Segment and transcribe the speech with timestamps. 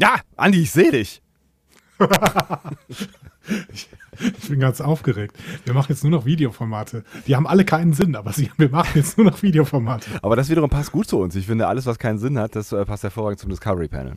[0.00, 1.22] Ja, Andi, ich sehe dich.
[2.88, 3.08] ich,
[4.18, 5.36] ich, bin ganz aufgeregt.
[5.66, 7.04] Wir machen jetzt nur noch Videoformate.
[7.26, 10.10] Die haben alle keinen Sinn, aber sie, wir machen jetzt nur noch Videoformate.
[10.22, 11.36] Aber das wiederum passt gut zu uns.
[11.36, 14.14] Ich finde, alles, was keinen Sinn hat, das äh, passt hervorragend zum Discovery Panel.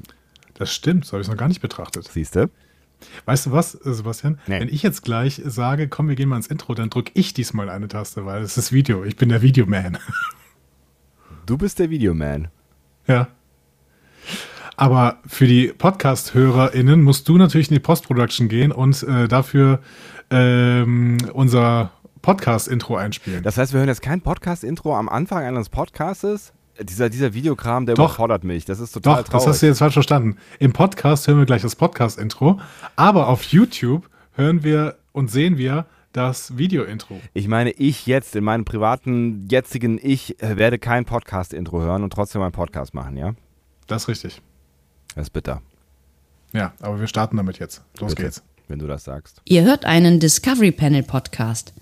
[0.54, 2.08] Das stimmt, so habe ich es noch gar nicht betrachtet.
[2.10, 2.50] Siehst du?
[3.26, 4.40] Weißt du was, äh, Sebastian?
[4.47, 4.62] Nee.
[4.62, 7.70] Wenn ich jetzt gleich sage, komm, wir gehen mal ins Intro, dann drücke ich diesmal
[7.70, 9.04] eine Taste, weil es ist Video.
[9.04, 9.97] Ich bin der Videoman.
[11.46, 12.47] Du bist der Videoman.
[13.06, 13.28] Ja.
[14.76, 19.80] Aber für die Podcast-HörerInnen musst du natürlich in die Post-Production gehen und äh, dafür
[20.32, 21.91] ähm, unser
[22.22, 23.44] Podcast-Intro einspielen.
[23.44, 26.54] Das heißt, wir hören jetzt kein Podcast-Intro am Anfang eines Podcasts?
[26.82, 28.05] Dieser, dieser Videokram, der Doch.
[28.05, 28.66] überfordert mich.
[28.66, 29.46] Das ist total Doch, traurig.
[29.46, 30.38] das hast du jetzt falsch verstanden.
[30.58, 32.60] Im Podcast hören wir gleich das Podcast-Intro,
[32.96, 37.20] aber auf YouTube hören wir und sehen wir das Video-Intro.
[37.34, 42.12] Ich meine, ich jetzt, in meinem privaten, jetzigen Ich, äh, werde kein Podcast-Intro hören und
[42.13, 43.34] trotzdem einen Podcast machen, ja?
[43.85, 44.41] Das ist richtig.
[45.16, 45.62] Das ist bitter.
[46.53, 47.81] Ja, aber wir starten damit jetzt.
[47.99, 48.44] Los Bitte, geht's.
[48.67, 49.41] Wenn du das sagst.
[49.45, 51.74] Ihr hört einen Discovery Panel Podcast.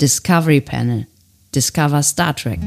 [0.00, 1.06] Discovery Panel.
[1.54, 2.60] Discover Star Trek.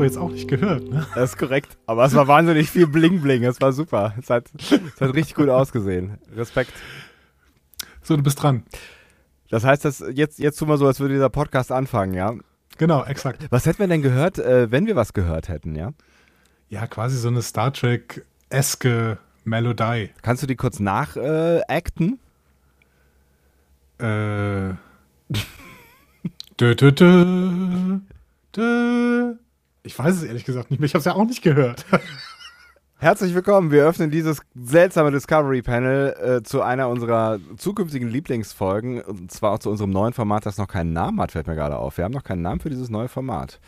[0.00, 1.06] Intro jetzt auch nicht gehört, ne?
[1.14, 1.76] Das ist korrekt.
[1.86, 3.44] Aber es war wahnsinnig viel Bling-Bling.
[3.44, 4.14] Es war super.
[4.18, 6.18] Es hat, es hat richtig gut ausgesehen.
[6.34, 6.72] Respekt.
[8.02, 8.64] So, du bist dran.
[9.50, 12.34] Das heißt, dass jetzt, jetzt tun wir so, als würde dieser Podcast anfangen, ja?
[12.78, 13.46] Genau, exakt.
[13.50, 15.92] Was hätten wir denn gehört, äh, wenn wir was gehört hätten, ja?
[16.68, 20.10] Ja, quasi so eine Star Trek-eske Melodie.
[20.22, 22.20] Kannst du die kurz nachacten?
[24.00, 24.70] Äh.
[24.70, 24.74] äh.
[26.60, 27.98] dö, dö, dö,
[28.56, 29.34] dö.
[29.82, 30.86] Ich weiß es ehrlich gesagt nicht mehr.
[30.86, 31.86] Ich habe es ja auch nicht gehört.
[32.98, 33.70] Herzlich willkommen.
[33.70, 39.00] Wir öffnen dieses seltsame Discovery Panel äh, zu einer unserer zukünftigen Lieblingsfolgen.
[39.00, 41.76] Und zwar auch zu unserem neuen Format, das noch keinen Namen hat, fällt mir gerade
[41.76, 41.96] auf.
[41.96, 43.58] Wir haben noch keinen Namen für dieses neue Format.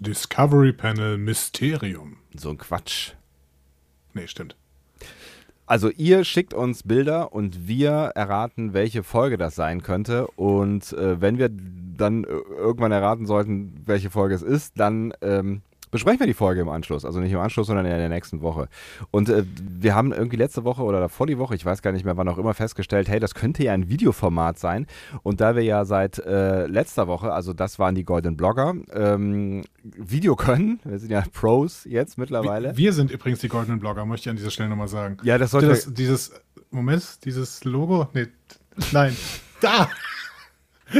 [0.00, 2.16] Discovery Panel Mysterium.
[2.34, 3.12] So ein Quatsch.
[4.14, 4.56] Nee, stimmt.
[5.70, 10.26] Also ihr schickt uns Bilder und wir erraten, welche Folge das sein könnte.
[10.26, 16.20] Und äh, wenn wir dann irgendwann erraten sollten, welche Folge es ist, dann ähm, besprechen
[16.20, 17.04] wir die Folge im Anschluss.
[17.04, 18.68] Also nicht im Anschluss, sondern in der nächsten Woche.
[19.10, 22.04] Und äh, wir haben irgendwie letzte Woche oder vor die Woche, ich weiß gar nicht
[22.04, 24.86] mehr, wann auch immer, festgestellt, hey, das könnte ja ein Videoformat sein.
[25.22, 29.62] Und da wir ja seit äh, letzter Woche, also das waren die Golden Blogger, ähm,
[29.82, 32.70] Video können, wir sind ja Pros jetzt mittlerweile.
[32.70, 35.16] Wir, wir sind übrigens die Golden Blogger, möchte ich an dieser Stelle nochmal sagen.
[35.22, 35.68] Ja, das sollte...
[35.68, 36.32] Das, dieses,
[36.70, 38.28] Moment, dieses Logo, nee,
[38.92, 39.16] nein,
[39.60, 39.88] da!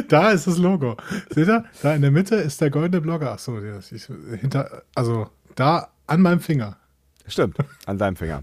[0.09, 0.97] Da ist das Logo.
[1.31, 1.65] Seht ihr?
[1.83, 3.33] Da in der Mitte ist der goldene Blogger.
[3.33, 6.77] Achso, hinter, also da an meinem Finger.
[7.27, 8.43] Stimmt, an deinem Finger.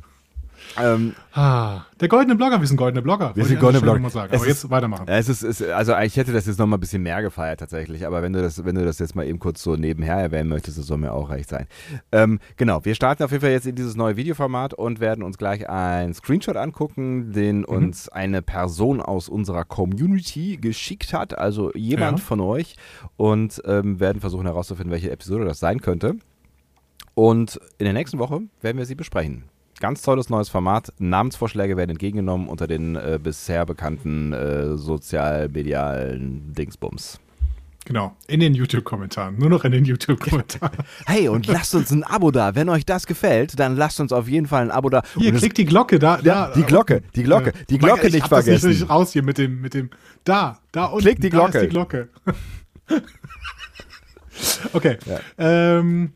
[0.79, 3.35] Ähm, ah, der goldene Blogger, wir sind goldene Blogger.
[3.35, 4.09] Wir sind goldene Blogger.
[4.09, 4.33] Sagen.
[4.33, 5.07] Aber jetzt weitermachen.
[5.07, 8.05] Es ist, es, also ich hätte das jetzt noch mal ein bisschen mehr gefeiert tatsächlich,
[8.05, 10.77] aber wenn du das, wenn du das jetzt mal eben kurz so nebenher erwähnen möchtest,
[10.77, 11.67] das soll mir auch recht sein.
[12.11, 15.37] Ähm, genau, wir starten auf jeden Fall jetzt in dieses neue Videoformat und werden uns
[15.37, 17.65] gleich einen Screenshot angucken, den mhm.
[17.65, 22.25] uns eine Person aus unserer Community geschickt hat, also jemand ja.
[22.25, 22.75] von euch
[23.15, 26.17] und ähm, werden versuchen herauszufinden, welche Episode das sein könnte.
[27.15, 29.45] Und in der nächsten Woche werden wir sie besprechen.
[29.79, 30.91] Ganz tolles neues Format.
[30.97, 37.19] Namensvorschläge werden entgegengenommen unter den äh, bisher bekannten äh, sozialmedialen Dingsbums.
[37.85, 39.37] Genau, in den YouTube-Kommentaren.
[39.37, 40.77] Nur noch in den YouTube-Kommentaren.
[41.05, 42.53] hey, und lasst uns ein Abo da.
[42.53, 45.03] Wenn euch das gefällt, dann lasst uns auf jeden Fall ein Abo da.
[45.17, 46.19] Hier, klickt die Glocke da.
[46.19, 48.57] Ja, da die Glocke, die Glocke, die Glocke nicht vergessen.
[48.57, 49.91] Ich nicht, nicht raus hier mit dem, mit dem,
[50.25, 51.03] da, da unten.
[51.03, 51.51] Klickt die Glocke.
[51.51, 52.09] Da ist die Glocke.
[54.73, 54.97] okay.
[55.05, 55.19] Ja.
[55.37, 56.11] Ähm,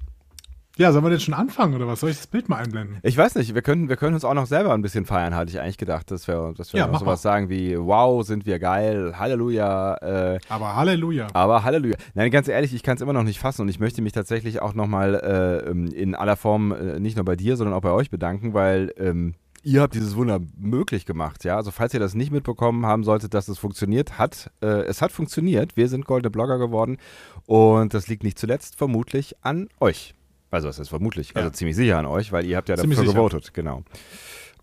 [0.82, 2.00] Ja, sollen wir denn schon anfangen oder was?
[2.00, 2.98] Soll ich das Bild mal einblenden?
[3.04, 5.52] Ich weiß nicht, wir können, wir können uns auch noch selber ein bisschen feiern, hatte
[5.52, 7.18] ich eigentlich gedacht, dass wir, dass wir Ja, sowas mal.
[7.18, 9.94] sagen wie, wow, sind wir geil, Halleluja,
[10.34, 11.28] äh, Aber Halleluja.
[11.34, 11.98] aber Halleluja.
[12.16, 14.60] Nein, ganz ehrlich, ich kann es immer noch nicht fassen und ich möchte mich tatsächlich
[14.64, 17.92] auch nochmal äh, ähm, in aller Form äh, nicht nur bei dir, sondern auch bei
[17.92, 21.58] euch bedanken, weil ähm, ihr habt dieses Wunder möglich gemacht, ja.
[21.58, 25.12] Also falls ihr das nicht mitbekommen haben solltet, dass es funktioniert hat, äh, es hat
[25.12, 25.78] funktioniert.
[25.78, 26.98] Wir sind goldene Blogger geworden
[27.46, 30.16] und das liegt nicht zuletzt vermutlich an euch.
[30.52, 31.54] Also das ist vermutlich, also Ja.
[31.54, 33.18] ziemlich sicher an euch, weil ihr habt ja Ziemlich dafür sicher.
[33.24, 33.84] gewotet, genau.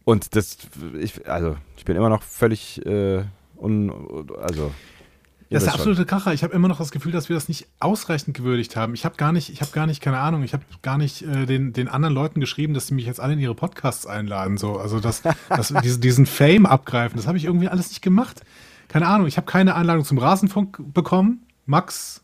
[0.05, 0.59] Und das,
[1.01, 3.25] ich, also ich bin immer noch völlig äh,
[3.57, 3.91] un,
[4.41, 4.71] also
[5.51, 6.33] Das ist der absolute Kracher.
[6.35, 8.95] Ich habe immer noch das Gefühl, dass wir das nicht ausreichend gewürdigt haben.
[8.95, 11.47] Ich habe gar nicht, ich habe gar nicht, keine Ahnung, ich habe gar nicht äh,
[11.47, 14.57] den, den anderen Leuten geschrieben, dass sie mich jetzt alle in ihre Podcasts einladen.
[14.59, 14.79] So.
[14.79, 18.43] Also das, das, diesen, diesen Fame abgreifen, das habe ich irgendwie alles nicht gemacht.
[18.89, 21.47] Keine Ahnung, ich habe keine Einladung zum Rasenfunk bekommen.
[21.67, 22.23] Max,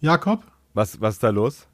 [0.00, 0.42] Jakob,
[0.74, 1.66] Was, was ist da los?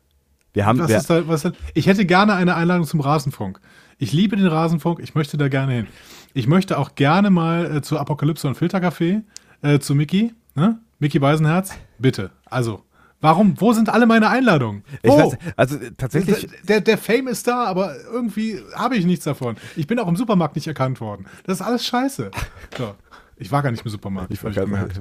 [0.53, 1.59] Wir haben, was wir, ist da, was ist da?
[1.75, 3.61] Ich hätte gerne eine Einladung zum Rasenfunk.
[3.99, 5.87] Ich liebe den Rasenfunk, ich möchte da gerne hin.
[6.35, 9.23] Ich möchte auch gerne mal äh, zu Apokalypse und Filtercafé,
[9.63, 10.79] äh, zu Mickey, ne?
[10.99, 12.31] Mickey Beisenherz, bitte.
[12.47, 12.85] Also,
[13.21, 14.85] warum, wo sind alle meine Einladungen?
[15.03, 15.19] Wo?
[15.19, 19.57] weiß, also äh, tatsächlich, der, der Fame ist da, aber irgendwie habe ich nichts davon.
[19.77, 21.27] Ich bin auch im Supermarkt nicht erkannt worden.
[21.45, 22.31] Das ist alles scheiße.
[22.77, 22.95] So.
[23.41, 24.33] Ich war gar nicht im Supermarkt.
[24.33, 25.01] ich hab wollte gerade gemerkt.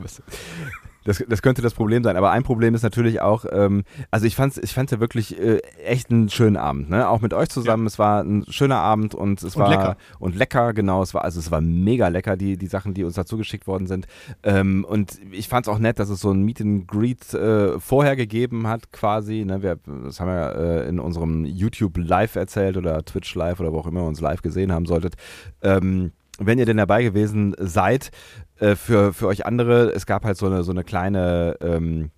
[1.08, 2.18] Das, das könnte das Problem sein.
[2.18, 5.40] Aber ein Problem ist natürlich auch, ähm, also ich fand es ich fand's ja wirklich
[5.40, 7.08] äh, echt einen schönen Abend, ne?
[7.08, 7.88] Auch mit euch zusammen.
[7.88, 9.98] Es war ein schöner Abend und es Und war lecker.
[10.20, 11.02] und lecker, genau.
[11.02, 13.88] Es war also es war mega lecker die die Sachen, die uns dazu geschickt worden
[13.88, 14.06] sind.
[14.44, 17.80] Ähm, und ich fand es auch nett, dass es so ein Meet and Greet äh,
[17.80, 19.46] vorher gegeben hat, quasi.
[19.46, 19.64] Ne?
[19.64, 23.80] Wir, das haben wir äh, in unserem YouTube Live erzählt oder Twitch Live oder wo
[23.80, 25.16] auch immer ihr uns live gesehen haben solltet.
[25.62, 28.12] Ähm, wenn ihr denn dabei gewesen seid,
[28.60, 32.12] äh, für, für euch andere, es gab halt so eine, so eine kleine ähm,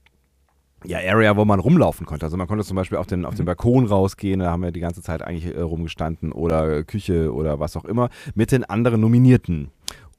[0.86, 2.26] ja, Area, wo man rumlaufen konnte.
[2.26, 4.80] Also man konnte zum Beispiel auf den, auf den Balkon rausgehen, da haben wir die
[4.80, 9.72] ganze Zeit eigentlich äh, rumgestanden oder Küche oder was auch immer, mit den anderen Nominierten.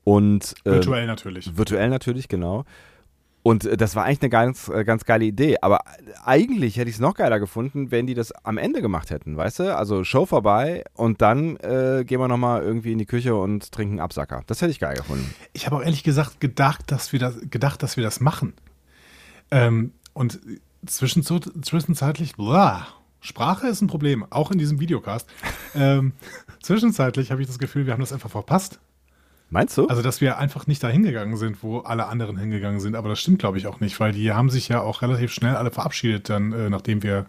[0.04, 1.56] Und ähm, Virtuell natürlich.
[1.56, 2.64] Virtuell natürlich, genau.
[3.42, 5.56] Und äh, das war eigentlich eine ganz, äh, ganz geile Idee.
[5.62, 5.80] Aber
[6.24, 9.60] eigentlich hätte ich es noch geiler gefunden, wenn die das am Ende gemacht hätten, weißt
[9.60, 9.76] du?
[9.76, 14.00] Also Show vorbei und dann äh, gehen wir nochmal irgendwie in die Küche und trinken
[14.00, 14.42] Absacker.
[14.46, 15.34] Das hätte ich geil gefunden.
[15.52, 18.54] Ich habe auch ehrlich gesagt gedacht, dass wir das, gedacht, dass wir das machen.
[19.50, 20.40] Ähm, und
[20.86, 22.86] zwischen, zwischenzeitlich, blah,
[23.20, 25.28] Sprache ist ein Problem, auch in diesem Videocast.
[25.74, 26.12] ähm,
[26.62, 28.80] zwischenzeitlich habe ich das Gefühl, wir haben das einfach verpasst.
[29.50, 29.88] Meinst du?
[29.88, 32.94] Also, dass wir einfach nicht da hingegangen sind, wo alle anderen hingegangen sind.
[32.94, 35.56] Aber das stimmt, glaube ich, auch nicht, weil die haben sich ja auch relativ schnell
[35.56, 37.26] alle verabschiedet, dann, äh, nachdem wir.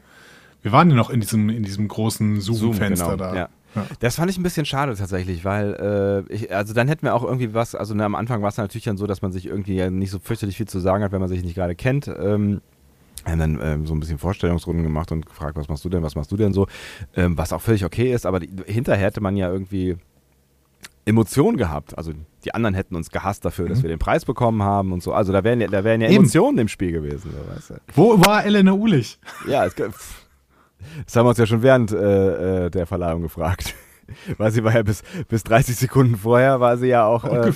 [0.64, 3.36] Wir waren ja noch in diesem, in diesem großen Zoom-Fenster da.
[3.36, 3.50] Ja.
[3.76, 3.86] Ja.
[4.00, 7.24] Das fand ich ein bisschen schade tatsächlich, weil äh, ich, also dann hätten wir auch
[7.24, 9.76] irgendwie was, also ne, am Anfang war es natürlich dann so, dass man sich irgendwie
[9.76, 12.08] ja nicht so fürchterlich viel zu sagen hat, wenn man sich nicht gerade kennt.
[12.08, 12.62] Ähm,
[13.24, 16.04] wir haben dann ähm, so ein bisschen Vorstellungsrunden gemacht und gefragt, was machst du denn,
[16.04, 16.68] was machst du denn so,
[17.16, 19.98] ähm, was auch völlig okay ist, aber die, hinterher hätte man ja irgendwie
[21.12, 21.98] Emotionen gehabt.
[21.98, 22.12] Also
[22.44, 25.14] die anderen hätten uns gehasst dafür, dass wir den Preis bekommen haben und so.
[25.14, 26.18] Also da wären ja, da wären ja Eben.
[26.18, 27.32] Emotionen im Spiel gewesen.
[27.32, 27.76] So, weißt du.
[27.94, 29.20] Wo war Elena Ulich?
[29.48, 33.76] Ja, es, das haben wir uns ja schon während äh, äh, der Verleihung gefragt.
[34.38, 37.52] Weil sie war ja bis, bis 30 Sekunden vorher, war sie ja auch äh,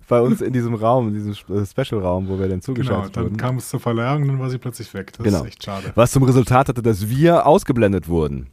[0.08, 3.24] bei uns in diesem Raum, in diesem äh, Special-Raum, wo wir dann Genau, zugeschaltet dann
[3.24, 3.36] wurden.
[3.36, 5.12] kam es zur Verleihung und dann war sie plötzlich weg.
[5.16, 5.42] Das Genau.
[5.42, 5.92] ist echt schade.
[5.94, 8.48] was zum Resultat hatte, dass wir ausgeblendet wurden.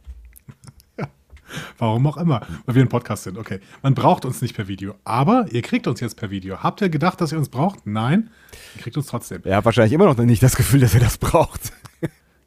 [1.78, 3.38] Warum auch immer, weil wir ein Podcast sind.
[3.38, 6.62] Okay, man braucht uns nicht per Video, aber ihr kriegt uns jetzt per Video.
[6.62, 7.86] Habt ihr gedacht, dass ihr uns braucht?
[7.86, 8.30] Nein,
[8.76, 9.42] ihr kriegt uns trotzdem.
[9.44, 11.72] Hat wahrscheinlich immer noch nicht das Gefühl, dass er das braucht.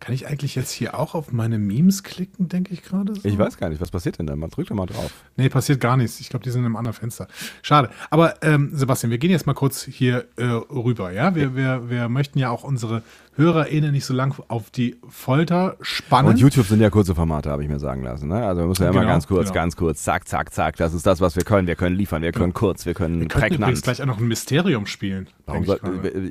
[0.04, 3.16] Kann ich eigentlich jetzt hier auch auf meine Memes klicken, denke ich gerade?
[3.16, 3.22] So?
[3.24, 4.36] Ich weiß gar nicht, was passiert denn da?
[4.36, 5.14] Man drückt doch mal drauf.
[5.38, 6.20] Nee, passiert gar nichts.
[6.20, 7.30] Ich glaube, die sind in einem anderen Fenster.
[7.62, 7.90] Schade.
[8.10, 11.14] Aber ähm, Sebastian, wir gehen jetzt mal kurz hier äh, rüber.
[11.14, 13.02] Ja, wir, wir, wir möchten ja auch unsere
[13.36, 16.32] HörerInnen nicht so lang auf die Folter spannen.
[16.32, 18.28] Und YouTube sind ja kurze Formate, habe ich mir sagen lassen.
[18.28, 18.46] Ne?
[18.46, 19.54] Also wir müssen ja immer Genau, ganz kurz, genau.
[19.54, 20.76] ganz kurz, zack, zack, zack.
[20.76, 21.68] Das ist das, was wir können.
[21.68, 23.82] Wir können liefern, wir können kurz, wir können wir prägnant.
[23.82, 25.28] gleich auch noch ein Mysterium spielen.
[25.62, 25.70] Ich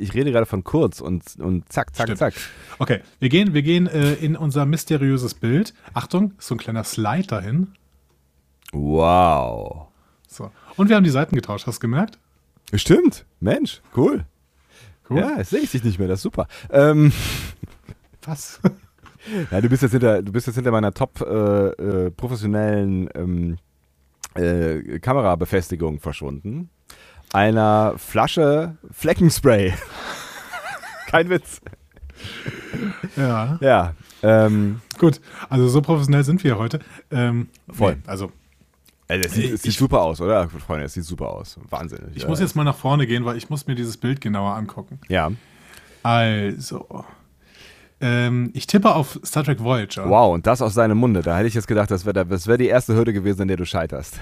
[0.00, 2.18] ich rede gerade von kurz und, und zack, zack, Stimmt.
[2.18, 2.35] zack.
[2.82, 5.72] Okay, wir gehen, wir gehen äh, in unser mysteriöses Bild.
[5.94, 7.68] Achtung, ist so ein kleiner Slide dahin.
[8.72, 9.86] Wow.
[10.26, 10.50] So.
[10.76, 12.18] Und wir haben die Seiten getauscht, hast du gemerkt?
[12.74, 13.24] Stimmt.
[13.38, 14.24] Mensch, cool.
[15.08, 15.20] Cool.
[15.20, 16.48] Ja, jetzt sehe ich dich nicht mehr, das ist super.
[16.70, 17.12] Ähm,
[18.24, 18.60] Was?
[19.52, 23.58] ja, du bist jetzt hinter, du bist jetzt hinter meiner top äh, äh, professionellen ähm,
[24.34, 26.68] äh, Kamerabefestigung verschwunden.
[27.32, 29.72] Einer Flasche Fleckenspray.
[31.06, 31.60] Kein Witz.
[33.17, 33.59] Ja.
[33.61, 33.95] Ja.
[34.23, 36.79] Ähm, Gut, also so professionell sind wir heute.
[37.11, 37.95] Ähm, Voll.
[37.97, 38.31] nee, also
[39.09, 40.49] äh, es sieht, es sieht Ich- super aus, oder?
[40.49, 41.59] Freunde, es sieht super aus.
[41.71, 41.99] Wahnsinn.
[42.14, 44.99] ich muss jetzt mal nach vorne gehen, weil ich muss mir dieses Bild genauer angucken.
[45.09, 45.31] Ja.
[46.02, 47.05] Also,
[48.05, 50.09] Ähm, ich tippe auf Star Trek Voyager.
[50.09, 51.23] Wow, und das aus seinem Munde.
[51.23, 53.57] Da hätte ich jetzt gedacht, das wäre das wär die erste Hürde gewesen, an der
[53.57, 54.19] du scheiterst.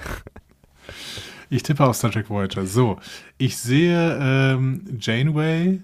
[1.49, 2.65] Ich tippe auf Star Trek Voyager.
[2.67, 2.97] So,
[3.39, 5.79] ich sehe ähm, Janeway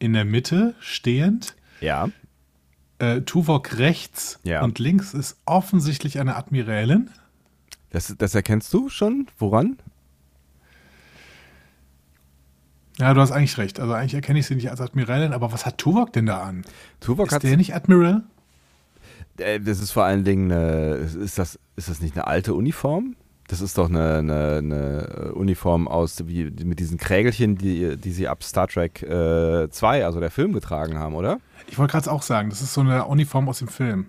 [0.00, 1.54] in der Mitte stehend.
[1.80, 2.08] Ja.
[2.98, 4.62] Äh, Tuvok rechts Ja.
[4.62, 7.10] und links ist offensichtlich eine Admiralin.
[7.90, 9.28] Das, das erkennst du schon?
[9.38, 9.78] Woran?
[12.98, 13.80] Ja, du hast eigentlich recht.
[13.80, 16.64] Also eigentlich erkenne ich sie nicht als Admiralin, aber was hat Tuvok denn da an?
[17.00, 17.42] Tuvok Ist hat.
[17.44, 18.22] der nicht Admiral?
[19.38, 23.16] Äh, Das ist vor allen Dingen eine, ist das, ist das nicht eine alte Uniform?
[23.50, 28.28] Das ist doch eine, eine, eine Uniform aus, wie, mit diesen Krägelchen, die, die sie
[28.28, 31.40] ab Star Trek äh, 2, also der Film, getragen haben, oder?
[31.66, 34.06] Ich wollte gerade auch sagen, das ist so eine Uniform aus dem Film.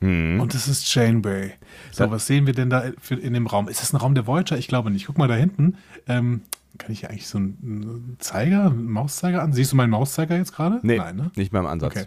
[0.00, 0.40] Hm.
[0.40, 1.52] Und das ist Janeway.
[1.92, 2.10] So, Ja.
[2.10, 3.68] was sehen wir denn da in dem Raum?
[3.68, 4.58] Ist das ein Raum der Voyager?
[4.58, 5.06] Ich glaube nicht.
[5.06, 5.76] Guck mal da hinten.
[6.08, 6.42] Ähm,
[6.76, 9.52] kann ich hier eigentlich so einen, einen Zeiger, einen Mauszeiger an?
[9.52, 10.80] Siehst du meinen Mauszeiger jetzt gerade?
[10.82, 11.30] Nee, Nein, ne?
[11.36, 11.92] nicht mal im Ansatz.
[11.92, 12.06] Okay.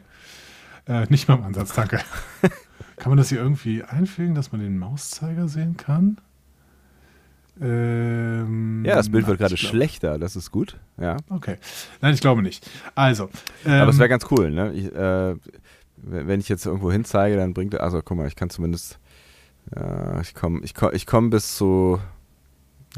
[0.87, 2.01] Äh, nicht mal im Ansatz, danke.
[3.01, 6.17] kann man das hier irgendwie einfügen, dass man den Mauszeiger sehen kann?
[7.59, 10.77] Ähm, Ja, das Bild wird gerade schlechter, das ist gut.
[10.99, 11.17] Ja.
[11.27, 11.57] Okay.
[12.01, 12.69] Nein, ich glaube nicht.
[12.93, 13.31] Also.
[13.65, 14.71] Ähm, Aber es wäre ganz cool, ne?
[14.73, 15.35] Ich, äh,
[15.97, 18.99] wenn ich jetzt irgendwo hinzeige, dann bringt er, also guck mal, ich kann zumindest,
[19.75, 21.99] äh, ich komme ich komm, ich komm bis zu,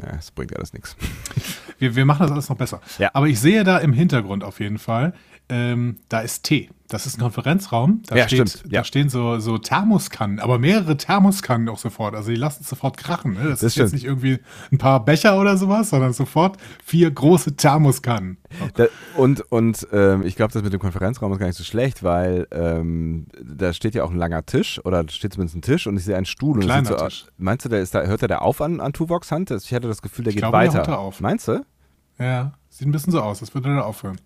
[0.01, 0.97] ja, es bringt alles nichts.
[1.79, 2.79] Wir, wir machen das alles noch besser.
[2.97, 3.09] Ja.
[3.13, 5.13] Aber ich sehe da im Hintergrund auf jeden Fall,
[5.49, 6.69] ähm, da ist Tee.
[6.93, 8.01] Das ist ein Konferenzraum.
[8.07, 8.83] Da, Ja, steht, stimmt, da ja.
[8.83, 12.13] stehen so, so Thermoskannen, aber mehrere Thermoskannen auch sofort.
[12.15, 13.33] Also die lassen es sofort krachen.
[13.33, 13.39] Ne?
[13.49, 13.93] Das, Das ist jetzt stimmt.
[13.93, 14.39] nicht irgendwie
[14.71, 18.37] ein paar Becher oder sowas, sondern sofort vier große Thermoskannen.
[18.75, 18.85] Da,
[19.17, 22.47] und und ähm, ich glaube, das mit dem Konferenzraum ist gar nicht so schlecht, weil
[22.51, 26.05] ähm, da steht ja auch ein langer Tisch oder steht zumindest ein Tisch und ich
[26.05, 26.57] sehe einen Stuhl.
[26.57, 27.25] Und Kleiner so, Tisch.
[27.37, 29.49] Meinst du, der ist da, hört er da auf an, an Tuvoks Hand?
[29.49, 30.77] Ich hatte das Gefühl, der Ich geht glaube, der weiter.
[30.77, 31.19] hört da auf.
[31.21, 31.65] Meinst du?
[32.19, 34.19] Ja, sieht ein bisschen so aus, als würde er da aufhören.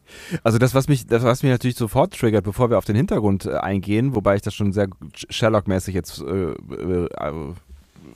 [0.44, 3.46] Also das, was mich, das, was mich natürlich sofort triggert, bevor wir auf den Hintergrund
[3.46, 4.88] äh, eingehen, wobei ich das schon sehr
[5.30, 7.10] Sherlock-mäßig jetzt äh, äh,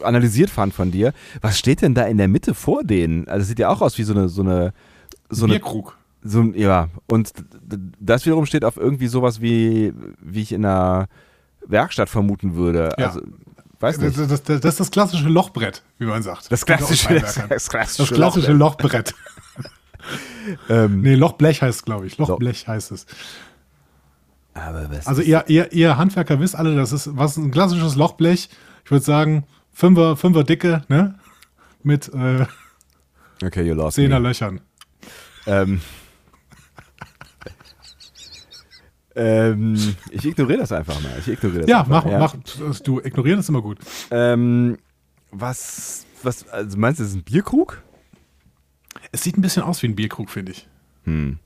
[0.02, 3.28] analysiert fand von dir, was steht denn da in der Mitte vor denen?
[3.28, 4.74] Also es sieht ja auch aus wie so eine, so eine,
[5.30, 5.98] so eine, Bierkrug.
[6.24, 7.34] so ja, und
[8.00, 11.08] das wiederum steht auf irgendwie sowas wie, wie ich in einer
[11.68, 12.90] Werkstatt vermuten würde.
[12.98, 13.08] Ja.
[13.08, 13.22] Also,
[13.80, 16.52] Das, das, das, das ist das klassische Lochbrett, wie man sagt.
[16.52, 19.14] Das klassische, das, das klassische, Das klassische Lochbrett.
[20.70, 22.18] Ähm, Nee, Lochblech heißt es, glaube ich.
[22.18, 23.06] Lochblech heißt es.
[24.54, 28.50] aber was Also ihr, ihr, ihr Handwerker wisst alle, das ist was ein klassisches Lochblech.
[28.84, 31.16] Ich würde sagen, Fünfer, Fünfer dicke, ne?
[31.84, 32.46] Mit äh,
[33.44, 34.28] okay, you lost Zehner me.
[34.28, 34.62] Löchern.
[35.48, 35.82] Ähm,
[39.16, 41.12] ähm, ich ignoriere das einfach mal.
[41.20, 42.36] Ich ignoriere das Ja, mach, mach.
[42.84, 43.80] Du, ignorieren ist immer gut.
[44.10, 44.78] Ähm,
[45.32, 47.82] was, was, also meinst du, das ist ein Bierkrug?
[49.12, 50.68] Es sieht ein bisschen aus wie ein Bierkrug, finde ich.
[51.04, 51.40] Hm.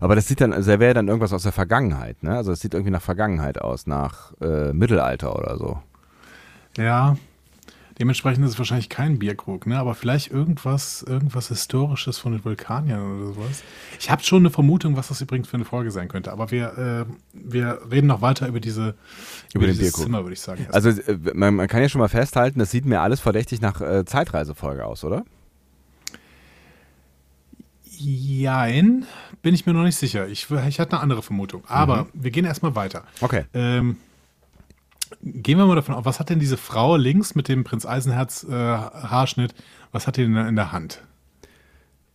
[0.00, 2.36] Aber das sieht dann, also wäre dann irgendwas aus der Vergangenheit, ne?
[2.36, 5.82] Also es sieht irgendwie nach Vergangenheit aus, nach äh, Mittelalter oder so.
[6.76, 7.16] Ja.
[7.98, 9.78] Dementsprechend ist es wahrscheinlich kein Bierkrug, ne?
[9.78, 13.62] Aber vielleicht irgendwas, irgendwas Historisches von den Vulkaniern oder sowas.
[14.00, 16.32] Ich habe schon eine Vermutung, was das übrigens für eine Folge sein könnte.
[16.32, 18.94] Aber wir, äh, wir reden noch weiter über diese
[19.52, 20.04] Über den dieses Bierkrug.
[20.04, 20.66] Zimmer, würde ich sagen.
[20.72, 23.80] Also äh, man, man kann ja schon mal festhalten, das sieht mir alles verdächtig nach
[23.80, 25.24] äh, Zeitreisefolge aus, oder?
[28.02, 29.06] Jein,
[29.42, 30.26] bin ich mir noch nicht sicher.
[30.28, 31.62] Ich, ich hatte eine andere Vermutung.
[31.68, 33.04] Aber wir gehen erstmal weiter.
[33.20, 33.44] Okay.
[33.54, 33.96] Ähm,
[35.22, 38.44] gehen wir mal davon aus, was hat denn diese Frau links mit dem Prinz Eisenherz
[38.48, 39.54] äh, Haarschnitt,
[39.92, 41.02] was hat die denn in der Hand?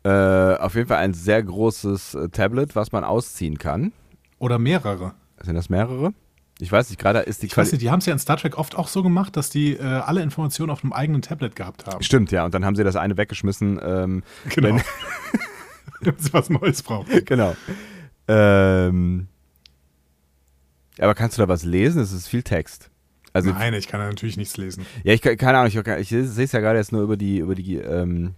[0.04, 3.92] Äh, auf jeden Fall ein sehr großes äh, Tablet, was man ausziehen kann.
[4.40, 5.14] Oder mehrere?
[5.42, 6.14] Sind das mehrere?
[6.60, 8.20] Ich weiß nicht, gerade ist die Ich weiß Quali nicht, die haben es ja in
[8.20, 11.56] Star Trek oft auch so gemacht, dass die äh, alle Informationen auf einem eigenen Tablet
[11.56, 12.02] gehabt haben.
[12.02, 12.46] Stimmt, ja.
[12.46, 13.80] Und dann haben sie das eine weggeschmissen.
[13.84, 14.80] Ähm, Genau.
[16.02, 17.26] wenn- sie was Neues brauchen.
[17.26, 17.56] genau.
[18.28, 19.28] Ähm,
[21.00, 22.02] aber kannst du da was lesen?
[22.02, 22.90] Es ist viel Text.
[23.34, 24.86] Also, Nein, ich kann da natürlich nichts lesen.
[25.04, 27.54] ja, ich keine Ahnung, ich, ich sehe es ja gerade jetzt nur über die, über
[27.56, 28.34] die ähm,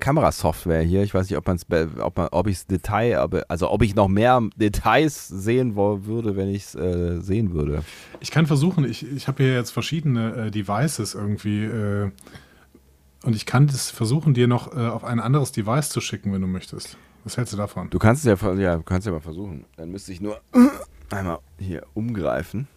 [0.00, 1.02] Kamerasoftware hier.
[1.04, 1.58] Ich weiß nicht, ob man
[2.00, 6.48] ob man, ob ich Detail, aber, also ob ich noch mehr Details sehen würde, wenn
[6.48, 7.84] ich es äh, sehen würde.
[8.20, 12.10] Ich kann versuchen, ich, ich habe hier jetzt verschiedene äh, Devices irgendwie äh,
[13.22, 16.40] und ich kann das versuchen, dir noch äh, auf ein anderes Device zu schicken, wenn
[16.40, 16.96] du möchtest.
[17.24, 17.90] Was hältst du davon?
[17.90, 19.64] Du kannst es ja, ja, du kannst ja mal versuchen.
[19.76, 20.40] Dann müsste ich nur
[21.10, 22.68] einmal hier umgreifen.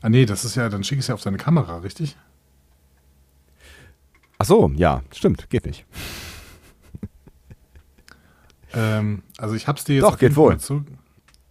[0.00, 2.16] Ah nee, das ist ja, dann schicke ich es ja auf deine Kamera, richtig?
[4.38, 5.84] Ach so, ja, stimmt, geht nicht.
[8.74, 10.58] Ähm, also ich habe es dir jetzt Doch, geht wohl.
[10.58, 10.82] zu.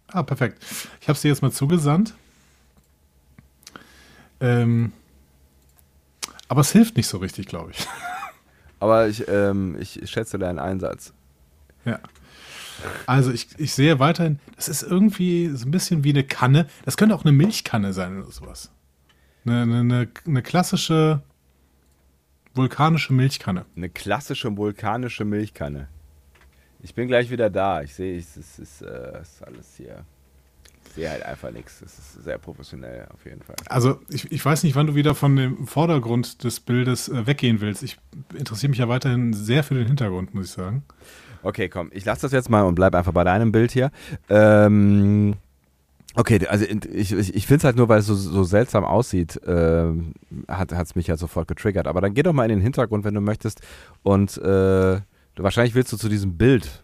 [0.07, 0.63] Ah, perfekt.
[0.99, 2.15] Ich habe es dir jetzt mal zugesandt.
[4.39, 4.91] Ähm,
[6.47, 7.87] aber es hilft nicht so richtig, glaube ich.
[8.81, 11.13] Aber ich, ähm, ich schätze deinen Einsatz.
[11.85, 11.99] ja.
[13.05, 16.65] Also ich, ich sehe weiterhin, das ist irgendwie so ein bisschen wie eine Kanne.
[16.83, 18.71] Das könnte auch eine Milchkanne sein oder sowas.
[19.45, 21.21] Eine, eine, eine, klassische
[22.55, 23.67] vulkanische Milchkanne.
[23.75, 25.89] Eine klassische vulkanische Milchkanne.
[26.81, 27.83] Ich bin gleich wieder da.
[27.83, 30.03] Ich sehe, es ist, ist, äh, ist alles hier.
[30.91, 31.81] Ich sehe halt einfach nichts.
[31.81, 33.55] Es ist sehr professionell auf jeden Fall.
[33.69, 37.61] Also ich, ich weiß nicht, wann du wieder von dem Vordergrund des Bildes äh, weggehen
[37.61, 37.81] willst.
[37.81, 37.97] Ich
[38.37, 40.83] interessiere mich ja weiterhin sehr für den Hintergrund, muss ich sagen.
[41.43, 43.89] Okay, komm, ich lasse das jetzt mal und bleib einfach bei deinem Bild hier.
[44.27, 45.35] Ähm,
[46.15, 49.85] okay, also ich, ich, finde es halt nur, weil es so, so seltsam aussieht, äh,
[50.49, 51.87] hat es mich ja sofort getriggert.
[51.87, 53.61] Aber dann geh doch mal in den Hintergrund, wenn du möchtest.
[54.03, 54.99] Und äh,
[55.37, 56.83] wahrscheinlich willst du zu diesem Bild,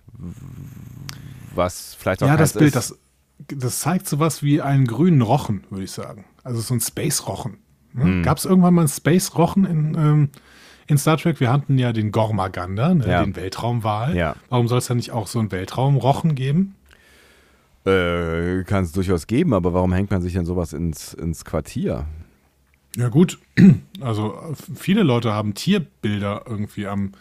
[1.54, 2.98] was vielleicht auch Ja, das Bild, ist- das,
[3.39, 6.25] das zeigt sowas wie einen grünen Rochen, würde ich sagen.
[6.44, 7.58] Also so ein Space-Rochen.
[7.94, 8.03] Ne?
[8.03, 8.24] Hm.
[8.24, 10.29] Gab es irgendwann mal einen Space-Rochen in, ähm,
[10.88, 11.39] in Star Trek?
[11.39, 13.08] Wir hatten ja den Gormagander, ne?
[13.08, 13.24] Ja.
[13.24, 14.15] den Weltraumwal.
[14.15, 14.36] Ja.
[14.50, 16.75] Warum soll es da nicht auch so einen Weltraumrochen geben?
[17.86, 22.06] Äh, kann es durchaus geben, aber warum hängt man sich denn sowas ins, ins Quartier?
[22.98, 23.39] Ja gut,
[24.01, 27.13] also äh, viele Leute haben Tierbilder irgendwie am,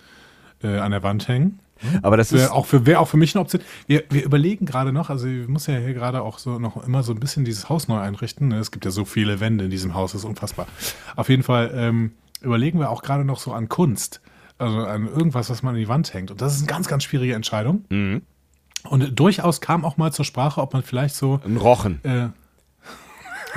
[0.63, 1.61] äh, an der Wand hängen.
[2.03, 2.41] Aber das ist.
[2.41, 3.61] Wäre auch für, wäre auch für mich eine Option.
[3.87, 7.03] Wir, wir überlegen gerade noch, also ich muss ja hier gerade auch so noch immer
[7.03, 8.49] so ein bisschen dieses Haus neu einrichten.
[8.49, 8.59] ne?
[8.59, 10.67] Es gibt ja so viele Wände in diesem Haus, das ist unfassbar.
[11.17, 14.21] Auf jeden Fall ähm, überlegen wir auch gerade noch so an Kunst.
[14.59, 16.31] Also an irgendwas, was man an die Wand hängt.
[16.31, 17.85] Und das ist eine ganz, ganz schwierige Entscheidung.
[17.91, 18.23] Mhm.
[18.85, 22.01] Und durchaus kam auch mal zur Sprache, ob man vielleicht so Ein Rochen.
[22.05, 22.29] äh,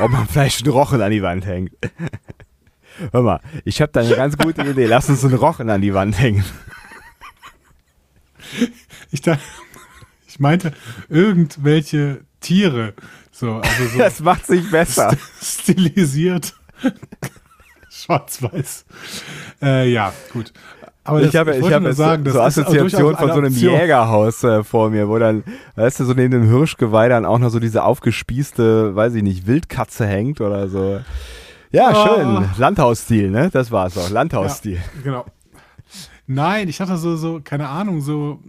[0.01, 1.71] Ob man vielleicht einen Rochen an die Wand hängt.
[3.11, 4.87] Hör mal, ich habe da eine ganz gute Idee.
[4.87, 6.43] Lass uns einen Rochen an die Wand hängen.
[9.11, 9.37] ich, da,
[10.27, 10.73] ich meinte
[11.09, 12.93] irgendwelche Tiere.
[13.31, 15.15] So, also so Das macht sich besser.
[15.41, 16.53] stilisiert.
[17.89, 18.85] Schwarz-Weiß.
[19.61, 20.53] Äh, ja, gut.
[21.03, 23.33] Aber Ich habe ich hab nur jetzt sagen, so das ist auch Assoziation von so
[23.35, 23.73] einem Option.
[23.79, 25.43] Jägerhaus äh, vor mir, wo dann,
[25.75, 29.47] weißt du, so neben dem Hirschgeweih dann auch noch so diese aufgespießte, weiß ich nicht,
[29.47, 31.01] Wildkatze hängt oder so.
[31.71, 32.07] Ja, Ah.
[32.07, 32.49] schön.
[32.57, 33.49] Landhausstil, ne?
[33.51, 34.09] Das war's auch.
[34.09, 34.73] Landhausstil.
[34.75, 35.25] Ja, genau.
[36.27, 38.41] Nein, ich hatte so, so, keine Ahnung, so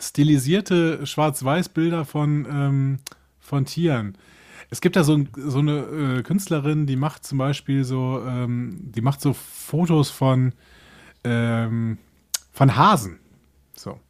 [0.00, 2.98] stilisierte Schwarz-Weiß-Bilder von, ähm,
[3.38, 4.16] von Tieren.
[4.68, 8.90] Es gibt da so, ein, so eine äh, Künstlerin, die macht zum Beispiel so, ähm,
[8.94, 10.52] die macht so Fotos von,
[11.24, 11.98] ähm,
[12.52, 13.18] von Hasen.
[13.74, 14.00] So.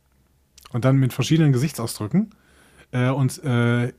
[0.72, 2.30] Und dann mit verschiedenen Gesichtsausdrücken.
[2.90, 3.92] Äh, und äh,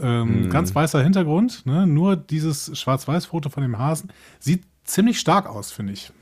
[0.00, 1.86] ähm, ganz weißer Hintergrund, ne?
[1.86, 4.10] nur dieses Schwarz-Weiß-Foto von dem Hasen.
[4.40, 6.12] Sieht ziemlich stark aus, finde ich.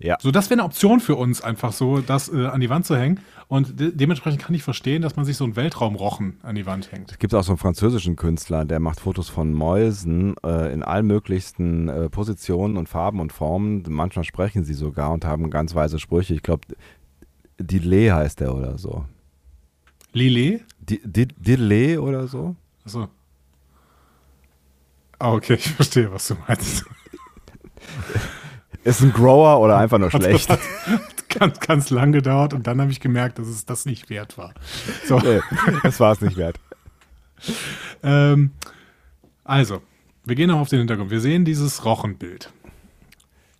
[0.00, 0.16] Ja.
[0.20, 2.96] So, das wäre eine Option für uns, einfach so, das äh, an die Wand zu
[2.96, 3.20] hängen.
[3.46, 6.90] Und de dementsprechend kann ich verstehen, dass man sich so einen Weltraumrochen an die Wand
[6.92, 7.12] hängt.
[7.12, 11.06] Es gibt auch so einen französischen Künstler, der macht Fotos von Mäusen äh, in allen
[11.06, 13.84] möglichsten äh, Positionen und Farben und Formen.
[13.88, 16.34] Manchmal sprechen sie sogar und haben ganz weise Sprüche.
[16.34, 16.62] Ich glaube,
[17.60, 19.04] Didelé heißt der oder so.
[20.12, 20.64] Lillet?
[20.80, 22.56] Di- Di- Didelé oder so?
[22.84, 23.08] Achso.
[25.18, 26.84] Ah, okay, ich verstehe, was du meinst.
[28.84, 30.48] Ist ein Grower oder einfach nur schlecht?
[30.50, 30.60] hat
[31.28, 34.54] ganz, ganz lang gedauert und dann habe ich gemerkt, dass es das nicht wert war.
[35.06, 35.40] So, Nee,
[35.82, 36.60] das war es nicht wert.
[38.02, 38.50] ähm,
[39.42, 39.82] also,
[40.24, 41.10] wir gehen noch auf den Hintergrund.
[41.10, 42.50] Wir sehen dieses Rochenbild.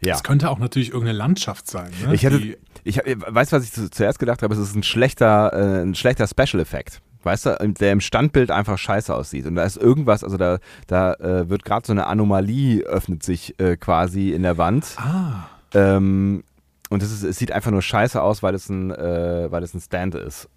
[0.01, 0.13] Ja.
[0.13, 1.91] Das könnte auch natürlich irgendeine Landschaft sein.
[2.05, 2.15] Ne?
[2.15, 4.53] Ich hätte, ich weißt du, was ich zu, zuerst gedacht habe?
[4.55, 7.01] Es ist ein schlechter, äh, ein schlechter Special Effekt.
[7.25, 9.47] Weißt du, der im Standbild einfach scheiße aussieht.
[9.47, 13.59] Und da ist irgendwas, also da, da äh, wird gerade so eine Anomalie öffnet sich
[13.59, 14.95] äh, quasi in der Wand.
[14.97, 16.45] ah, Ähm,
[16.91, 19.75] und es, ist, es sieht einfach nur scheiße aus, weil es ein, äh, weil es
[19.75, 20.49] ein Stand ist.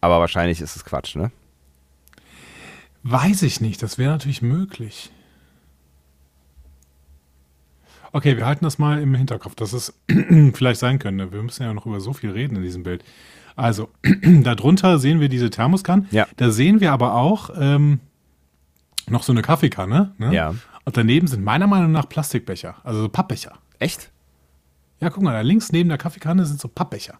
[0.00, 1.30] Aber wahrscheinlich ist es Quatsch, ne?
[3.02, 5.10] Weiß ich nicht, das wäre natürlich möglich.
[8.12, 9.94] Okay, wir halten das mal im Hinterkopf, dass es
[10.54, 11.30] vielleicht sein könnte.
[11.32, 13.04] Wir müssen ja noch über so viel reden in diesem Bild.
[13.58, 13.88] Also,
[14.42, 16.06] darunter sehen wir diese Thermoskanne.
[16.12, 16.26] Ja.
[16.36, 17.98] Da sehen wir aber auch ähm,
[19.08, 20.12] noch so eine Kaffeekanne.
[20.18, 20.32] Ne?
[20.32, 20.54] Ja.
[20.84, 23.58] Und daneben sind meiner Meinung nach Plastikbecher, also so Pappbecher.
[23.80, 24.10] Echt?
[25.00, 27.18] Ja, guck mal, da links neben der Kaffeekanne sind so Pappbecher.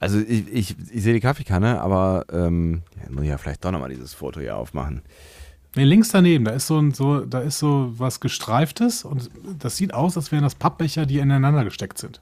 [0.00, 3.70] Also ich, ich, ich sehe die Kaffeekanne, aber ähm, ja, muss ich ja vielleicht doch
[3.70, 5.02] nochmal dieses Foto hier aufmachen.
[5.74, 9.76] Nee, links daneben, da ist so, ein, so, da ist so was gestreiftes und das
[9.76, 12.20] sieht aus, als wären das Pappbecher, die ineinander gesteckt sind.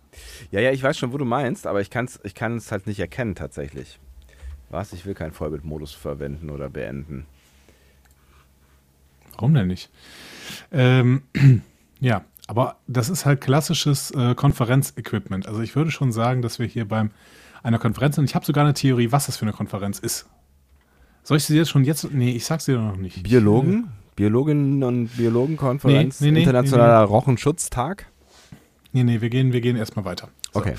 [0.52, 2.86] Ja, ja, ich weiß schon, wo du meinst, aber ich kann es ich kann's halt
[2.86, 3.98] nicht erkennen tatsächlich.
[4.68, 4.92] Was?
[4.92, 7.26] Ich will keinen Vollbildmodus verwenden oder beenden.
[9.34, 9.90] Warum denn nicht?
[10.70, 11.22] Ähm,
[12.00, 15.48] ja, aber das ist halt klassisches äh, Konferenzequipment.
[15.48, 17.10] Also ich würde schon sagen, dass wir hier beim
[17.62, 18.26] einer Konferenz sind.
[18.26, 20.26] Ich habe sogar eine Theorie, was das für eine Konferenz ist.
[21.22, 22.12] Soll ich sie jetzt schon jetzt?
[22.12, 23.22] Nee, ich sag's dir noch nicht.
[23.22, 23.88] Biologen?
[24.16, 26.20] Biologinnen und Biologenkonferenz?
[26.20, 28.06] Nee, nee, nee, Internationaler Rochenschutztag?
[28.92, 30.28] Nee, nee, wir gehen, wir gehen erstmal weiter.
[30.52, 30.60] So.
[30.60, 30.74] Okay.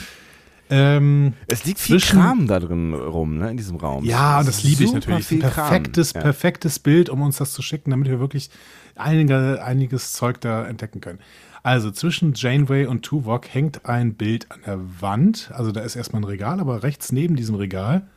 [0.70, 4.06] Ähm, Es liegt viel Kram da drin rum, ne, in diesem Raum.
[4.06, 5.26] ja, und das liebe ich natürlich.
[5.28, 5.68] viel Ein Kram.
[5.70, 6.22] perfektes, Ja.
[6.22, 8.50] perfektes Bild, um uns das zu schicken, damit wir wirklich
[8.96, 11.20] einige, einiges Zeug da entdecken können.
[11.64, 15.52] Also zwischen Janeway und Tuvok hängt ein Bild an der Wand.
[15.54, 18.08] Also da ist erstmal ein Regal, aber rechts neben diesem Regal,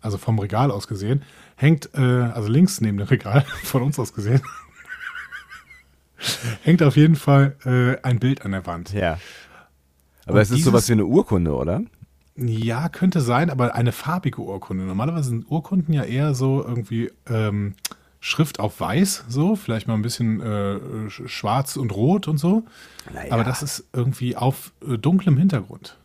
[0.00, 1.22] also vom Regal aus gesehen,
[1.56, 4.42] hängt, äh, also links neben dem Regal, von uns aus gesehen,
[6.62, 8.92] hängt auf jeden Fall äh, ein Bild an der Wand.
[8.92, 9.18] Ja.
[10.26, 11.82] Aber Und es ist sowas dieses- wie eine Urkunde, oder?
[12.36, 14.84] Ja, könnte sein, aber eine farbige Urkunde.
[14.84, 17.74] Normalerweise sind Urkunden ja eher so irgendwie ähm,
[18.18, 20.44] Schrift auf weiß, so, vielleicht mal ein bisschen äh,
[21.08, 22.64] sch- schwarz und rot und so.
[23.12, 23.32] Naja.
[23.32, 25.96] Aber das ist irgendwie auf äh, dunklem Hintergrund.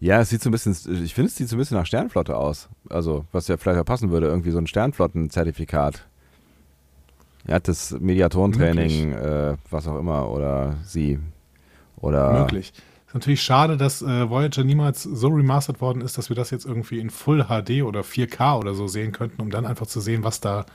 [0.00, 0.72] Ja, es sieht so ein bisschen,
[1.04, 2.68] ich finde, es sieht so ein bisschen nach Sternflotte aus.
[2.88, 6.06] Also, was ja vielleicht auch passen würde, irgendwie so ein Sternflotten-Zertifikat.
[7.46, 11.18] Er hat das Mediatorentraining, äh, was auch immer, oder sie.
[11.96, 12.40] Oder.
[12.40, 12.72] Möglich.
[13.06, 16.64] Ist natürlich schade, dass äh, Voyager niemals so remastert worden ist, dass wir das jetzt
[16.64, 20.24] irgendwie in Full HD oder 4K oder so sehen könnten, um dann einfach zu sehen,
[20.24, 20.66] was da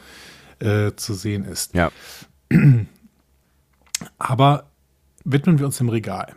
[0.59, 1.73] äh, zu sehen ist.
[1.73, 1.91] Ja.
[4.17, 4.69] Aber
[5.25, 6.35] widmen wir uns dem Regal.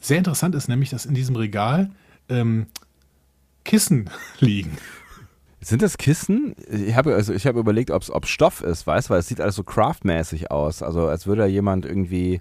[0.00, 1.90] Sehr interessant ist nämlich, dass in diesem Regal
[2.28, 2.66] ähm,
[3.64, 4.76] Kissen liegen.
[5.60, 6.56] Sind das Kissen?
[6.68, 9.40] Ich habe also ich habe überlegt, ob es Stoff ist, weißt du, weil es sieht
[9.40, 10.82] alles so craftmäßig aus.
[10.82, 12.40] Also als würde da jemand irgendwie,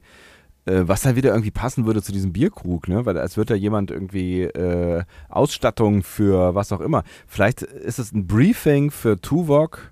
[0.66, 3.06] äh, was dann wieder irgendwie passen würde zu diesem Bierkrug, ne?
[3.06, 7.04] Weil als würde da jemand irgendwie äh, Ausstattung für was auch immer.
[7.28, 9.92] Vielleicht ist es ein Briefing für Tuvok,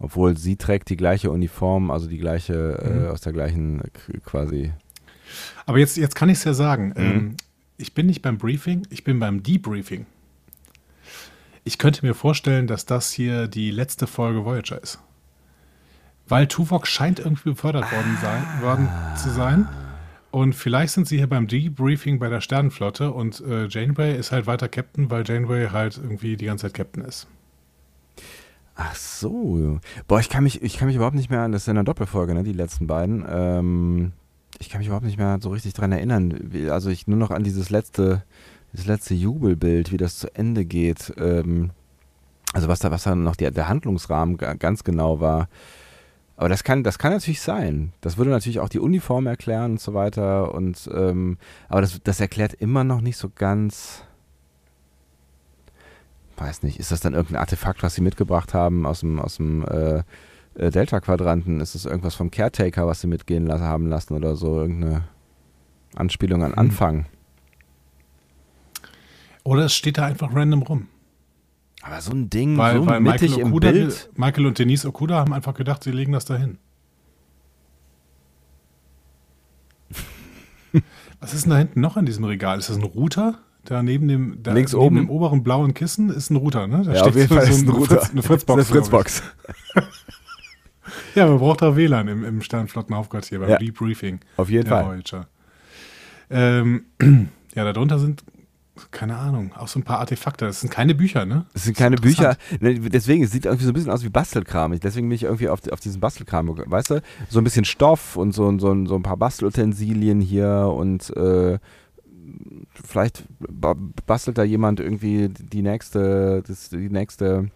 [0.00, 3.04] obwohl sie trägt die gleiche Uniform, also die gleiche, Mhm.
[3.04, 4.72] äh, aus der gleichen äh, quasi.
[5.66, 6.88] Aber jetzt, jetzt kann ich es ja sagen.
[6.96, 7.04] Mhm.
[7.04, 7.36] Ähm,
[7.78, 10.06] ich bin nicht beim Briefing, ich bin beim Debriefing.
[11.64, 15.00] Ich könnte mir vorstellen, dass das hier die letzte Folge Voyager ist.
[16.28, 19.68] Weil Tuvok scheint irgendwie befördert worden, sein, worden zu sein.
[20.30, 24.46] Und vielleicht sind sie hier beim Debriefing bei der Sternenflotte und äh, Janeway ist halt
[24.46, 27.26] weiter Captain, weil Janeway halt irgendwie die ganze Zeit Captain ist.
[28.74, 29.80] Ach so.
[30.06, 31.84] Boah, ich kann mich, ich kann mich überhaupt nicht mehr an, das ist ja eine
[31.84, 33.24] Doppelfolge, ne, die letzten beiden.
[33.28, 34.12] Ähm,
[34.58, 36.50] ich kann mich überhaupt nicht mehr so richtig dran erinnern.
[36.70, 38.22] Also ich nur noch an dieses letzte,
[38.72, 41.12] das letzte Jubelbild, wie das zu Ende geht.
[41.18, 41.70] Ähm,
[42.52, 45.48] also was da, was da noch die, der Handlungsrahmen ga- ganz genau war.
[46.38, 47.92] Aber das kann, das kann natürlich sein.
[48.02, 50.54] Das würde natürlich auch die Uniform erklären und so weiter.
[50.54, 51.38] Und ähm,
[51.68, 54.02] aber das, das erklärt immer noch nicht so ganz.
[56.36, 59.64] Weiß nicht, ist das dann irgendein Artefakt, was sie mitgebracht haben aus dem, aus dem
[59.64, 60.02] äh,
[60.58, 61.60] äh, Delta-Quadranten?
[61.60, 64.60] Ist das irgendwas vom Caretaker, was sie mitgehen lassen, haben lassen oder so?
[64.60, 65.04] Irgendeine
[65.94, 66.58] Anspielung an Hm.
[66.58, 67.06] Anfang.
[69.44, 70.88] Oder es steht da einfach random rum.
[71.82, 74.10] Aber so ein Ding, Weil, so weil mittig Michael, im Okuda, Bild.
[74.16, 76.58] Michael und Denise Okuda haben einfach gedacht, sie legen das dahin.
[81.20, 82.58] Was ist denn da hinten noch in diesem Regal?
[82.58, 83.38] Ist das ein Router?
[83.64, 84.96] Da neben dem, da Links neben oben.
[84.96, 86.82] dem oberen blauen Kissen ist ein Router, ne?
[86.84, 87.96] Da Ja, auf jeden so- Fall so ist ein Router.
[88.00, 88.58] Fritz, eine Fritzbox.
[88.58, 88.64] Eine.
[88.64, 89.22] Fritzbox.
[91.16, 93.56] Ja, man braucht auch WLAN im, im Sternflottenhauptquartier beim Ja.
[93.58, 94.20] Debriefing.
[94.36, 94.84] Auf jeden Fall.
[94.86, 95.26] Voyager.
[96.30, 96.84] Ähm,
[97.54, 98.22] ja, darunter sind,
[98.90, 100.44] keine Ahnung, auch so ein paar Artefakte.
[100.44, 101.46] Das sind keine Bücher, ne?
[101.54, 102.36] Es sind keine Bücher.
[102.60, 104.78] Ne, Deswegen, es sieht irgendwie so ein bisschen aus wie Bastelkram.
[104.78, 107.02] Deswegen bin ich irgendwie auf, auf diesen Bastelkram, weißt du?
[107.30, 111.58] So ein bisschen Stoff und so, so, so ein paar Bastelutensilien hier und äh,
[112.84, 117.50] vielleicht ba- bastelt da jemand irgendwie die nächste, das, die nächste,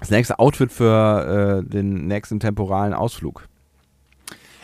[0.00, 3.46] das nächste Outfit für äh, den nächsten temporalen Ausflug.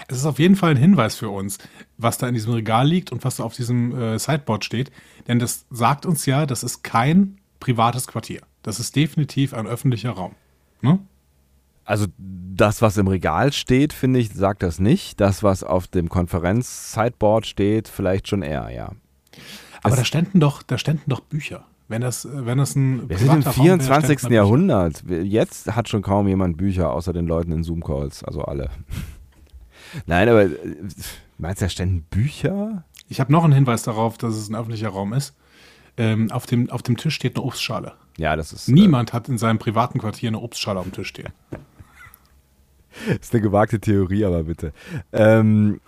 [0.06, 1.58] Es ist auf jeden Fall ein Hinweis für uns,
[1.96, 4.90] was da in diesem Regal liegt und was da auf diesem äh, Sideboard steht.
[5.28, 8.42] Denn das sagt uns ja, das ist kein privates Quartier.
[8.62, 10.34] Das ist definitiv ein öffentlicher Raum.
[10.82, 10.98] Ne?
[11.86, 15.20] Also das, was im Regal steht, finde ich, sagt das nicht.
[15.20, 18.92] Das, was auf dem Konferenz-Sideboard steht, vielleicht schon eher, ja.
[19.82, 21.64] Aber Es- da ständen doch, da ständen doch Bücher.
[21.94, 24.18] Wenn das, äh, wenn das ein Wir sind im privater Raum wäre, 24.
[24.18, 24.34] ständen da Bücher.
[24.34, 25.04] Jahrhundert.
[25.08, 28.68] Jetzt hat schon kaum jemand Bücher, außer den Leuten in Zoom-Calls, also alle.
[30.06, 30.48] Nein, aber äh,
[31.38, 32.82] meinst du, da ständen Bücher?
[33.08, 35.36] Ich habe noch einen Hinweis darauf, dass es ein öffentlicher Raum ist.
[35.96, 37.92] Ähm, auf, dem, auf dem Tisch steht eine Obstschale.
[38.16, 41.32] Ja, das ist, Niemand hat in seinem privaten Quartier eine Obstschale auf dem Tisch stehen.
[43.08, 44.72] äh, ist eine gewagte Theorie, aber bitte.
[45.12, 45.80] Ähm,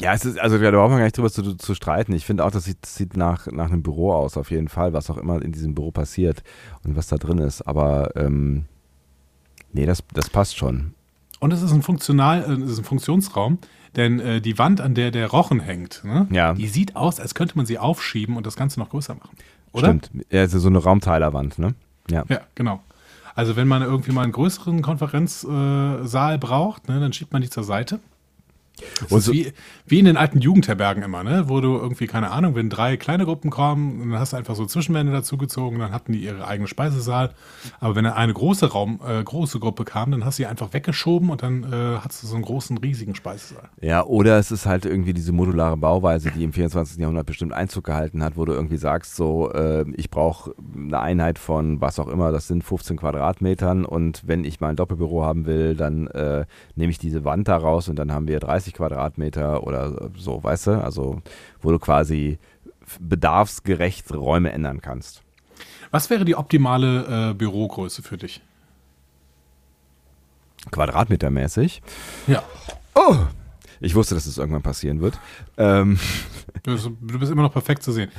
[0.00, 2.12] ja, es ist, also da braucht man gar nicht drüber zu, zu streiten.
[2.12, 5.10] Ich finde auch, das sieht, sieht nach, nach einem Büro aus, auf jeden Fall, was
[5.10, 6.42] auch immer in diesem Büro passiert
[6.84, 7.62] und was da drin ist.
[7.62, 8.66] Aber ähm,
[9.72, 10.94] nee, das, das passt schon.
[11.40, 13.58] Und es ist ein, Funktional, äh, es ist ein Funktionsraum,
[13.94, 16.52] denn äh, die Wand, an der der Rochen hängt, ne, Ja.
[16.54, 19.36] die sieht aus, als könnte man sie aufschieben und das Ganze noch größer machen.
[19.72, 19.88] Oder?
[19.88, 20.10] Stimmt.
[20.32, 21.74] Also so eine Raumteilerwand, ne?
[22.10, 22.24] Ja.
[22.28, 22.80] Ja, genau.
[23.34, 27.50] Also wenn man irgendwie mal einen größeren Konferenzsaal Saal braucht, ne, dann schiebt man die
[27.50, 28.00] zur Seite
[29.00, 29.52] Das Und so- wie,
[29.86, 31.44] wie in den alten Jugendherbergen immer, ne?
[31.48, 34.66] Wo du irgendwie, keine Ahnung, wenn drei kleine Gruppen kamen, dann hast du einfach so
[34.66, 37.30] Zwischenwände dazugezogen, dann hatten die ihre eigene Speisesaal.
[37.80, 40.72] Aber wenn dann eine große Raum, äh, große Gruppe kam, dann hast du sie einfach
[40.72, 43.68] weggeschoben und dann äh, hattest du so einen großen, riesigen Speisesaal.
[43.80, 46.98] Ja, oder es ist halt irgendwie diese modulare Bauweise, die im 24.
[46.98, 51.38] Jahrhundert bestimmt Einzug gehalten hat, wo du irgendwie sagst, so, äh, ich brauche eine Einheit
[51.38, 55.46] von was auch immer, das sind 15 Quadratmetern und wenn ich mal ein Doppelbüro haben
[55.46, 59.62] will, dann äh, nehme ich diese Wand da raus und dann haben wir 30 Quadratmeter
[59.64, 60.70] oder so, weißt du?
[60.82, 61.22] Also,
[61.60, 62.38] wo du quasi
[63.00, 65.22] bedarfsgerecht Räume ändern kannst.
[65.90, 68.40] Was wäre die optimale äh, Bürogröße für dich?
[70.70, 71.82] Quadratmetermäßig.
[72.26, 72.42] Ja.
[72.94, 73.16] Oh!
[73.80, 75.18] Ich wusste, dass es irgendwann passieren wird.
[75.56, 75.98] Ähm,
[76.62, 78.10] Du bist, du bist immer noch perfekt zu sehen.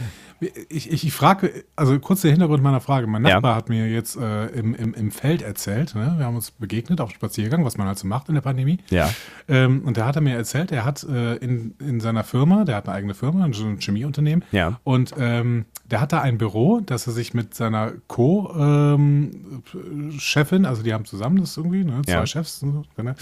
[0.70, 3.08] Ich, ich, ich frage, also kurz der Hintergrund meiner Frage.
[3.08, 3.34] Mein Ja.
[3.36, 6.14] Nachbar hat mir jetzt äh, im, im, im Feld erzählt, ne?
[6.18, 8.78] wir haben uns begegnet auf dem Spaziergang, was man halt so macht in der Pandemie.
[8.90, 9.10] ja.
[9.50, 12.76] Ähm, und da hat er mir erzählt, er hat äh, in, in seiner Firma, der
[12.76, 14.44] hat eine eigene Firma, ein Chemieunternehmen.
[14.52, 14.80] Ja.
[14.84, 20.94] Und ähm, der hat da ein Büro, das er sich mit seiner Co-Chefin, also die
[20.94, 22.28] haben zusammen das irgendwie, ne, zwei Ja.
[22.28, 23.16] Chefs, so, ne?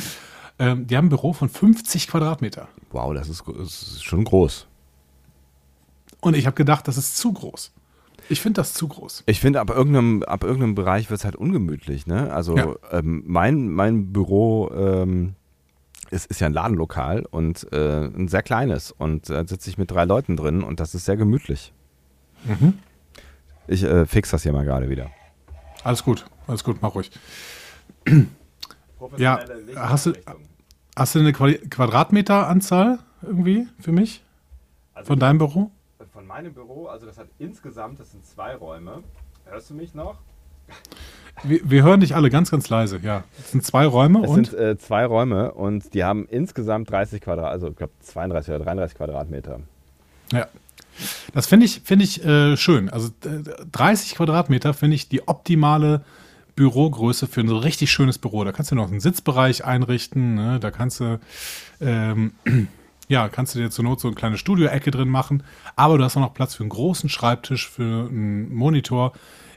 [0.59, 2.67] Ähm, die haben ein Büro von 50 Quadratmeter.
[2.91, 4.67] Wow, das ist, das ist schon groß.
[6.21, 7.71] Und ich habe gedacht, das ist zu groß.
[8.29, 9.23] Ich finde das zu groß.
[9.27, 12.07] Ich finde, ab irgendeinem, ab irgendeinem Bereich wird es halt ungemütlich.
[12.07, 12.33] Ne?
[12.33, 12.73] Also Ja.
[12.91, 15.35] ähm, mein, mein Büro ähm,
[16.09, 18.91] ist, ist ja ein Ladenlokal und äh, ein sehr kleines.
[18.91, 21.71] Und da sitze ich mit drei Leuten drin und das ist sehr gemütlich.
[22.45, 22.79] Mhm.
[23.67, 25.11] Ich äh, fix das hier mal gerade wieder.
[25.83, 27.11] Alles gut, alles gut, mach ruhig.
[29.17, 29.39] Ja,
[29.75, 30.13] hast du-
[30.97, 34.23] Hast du eine Quali- Quadratmeteranzahl irgendwie für mich?
[35.03, 35.69] Von deinem Büro?
[36.13, 39.03] Von meinem Büro, also das hat insgesamt, das sind zwei Räume.
[39.45, 40.15] Hörst du mich noch?
[41.43, 43.25] Wir, wir hören dich alle ganz, ganz leise, ja.
[43.37, 47.19] Es sind zwei Räume Es und sind äh, zwei Räume und die haben insgesamt 30
[47.19, 49.59] Quadrat, also ich glaube 32 oder 33 Quadratmeter.
[50.31, 50.47] ja.
[51.33, 52.89] Das finde ich, finde ich äh, schön.
[52.89, 56.05] Also äh, 30 Quadratmeter finde ich die optimale
[56.55, 58.43] Bürogröße für ein richtig schönes Büro.
[58.43, 60.59] Da kannst du noch einen Sitzbereich einrichten, ne?
[60.59, 61.19] da kannst du
[61.81, 62.33] ähm,
[63.07, 65.43] ja, kannst du dir zur Not so eine kleine Studioecke drin machen,
[65.75, 69.13] aber du hast auch noch Platz für einen großen Schreibtisch, für einen Monitor,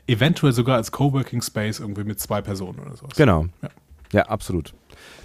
[0.07, 3.17] eventuell sogar als Coworking Space irgendwie mit zwei Personen oder sowas.
[3.17, 3.47] Genau.
[3.63, 3.71] Ja.
[4.13, 4.73] Ja, absolut.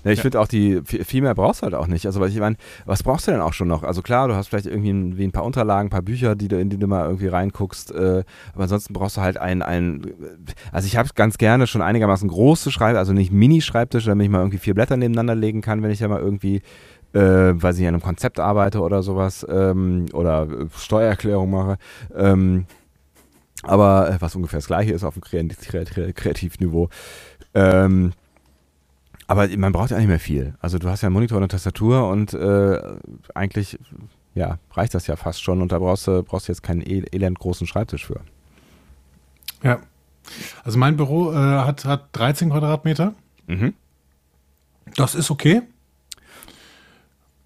[0.03, 0.23] Ja, ich Ja.
[0.23, 2.05] finde auch die, viel mehr brauchst du halt auch nicht.
[2.05, 3.83] Also, weil ich meine, was brauchst du denn auch schon noch?
[3.83, 6.49] Also klar, du hast vielleicht irgendwie ein, wie ein paar Unterlagen, ein paar Bücher, die
[6.49, 10.13] du, in die du mal irgendwie reinguckst, äh, aber ansonsten brauchst du halt ein, ein
[10.73, 14.39] also ich habe ganz gerne schon einigermaßen große Schreibtische, also nicht Mini-Schreibtische, damit ich mal
[14.39, 16.57] irgendwie vier Blätter nebeneinander legen kann, wenn ich ja mal irgendwie,
[17.13, 17.19] äh,
[17.53, 21.77] weil ich an einem Konzept arbeite oder sowas, ähm, oder äh, Steuererklärung mache.
[22.15, 22.65] Ähm,
[23.63, 26.89] aber äh, was ungefähr das gleiche ist auf dem Kreat Kreat Kreativniveau.
[27.53, 28.11] Ähm,
[29.27, 30.53] aber man braucht ja nicht mehr viel.
[30.59, 32.79] Also du hast ja einen Monitor und eine Tastatur und äh,
[33.33, 33.79] eigentlich
[34.35, 37.05] ja, reicht das ja fast schon und da brauchst du, brauchst du jetzt keinen el
[37.11, 38.21] elend großen Schreibtisch für.
[39.61, 39.79] Ja.
[40.63, 43.13] Also mein Büro äh, hat, hat 13 Quadratmeter.
[43.47, 43.73] Mhm.
[44.95, 45.61] Das ist okay.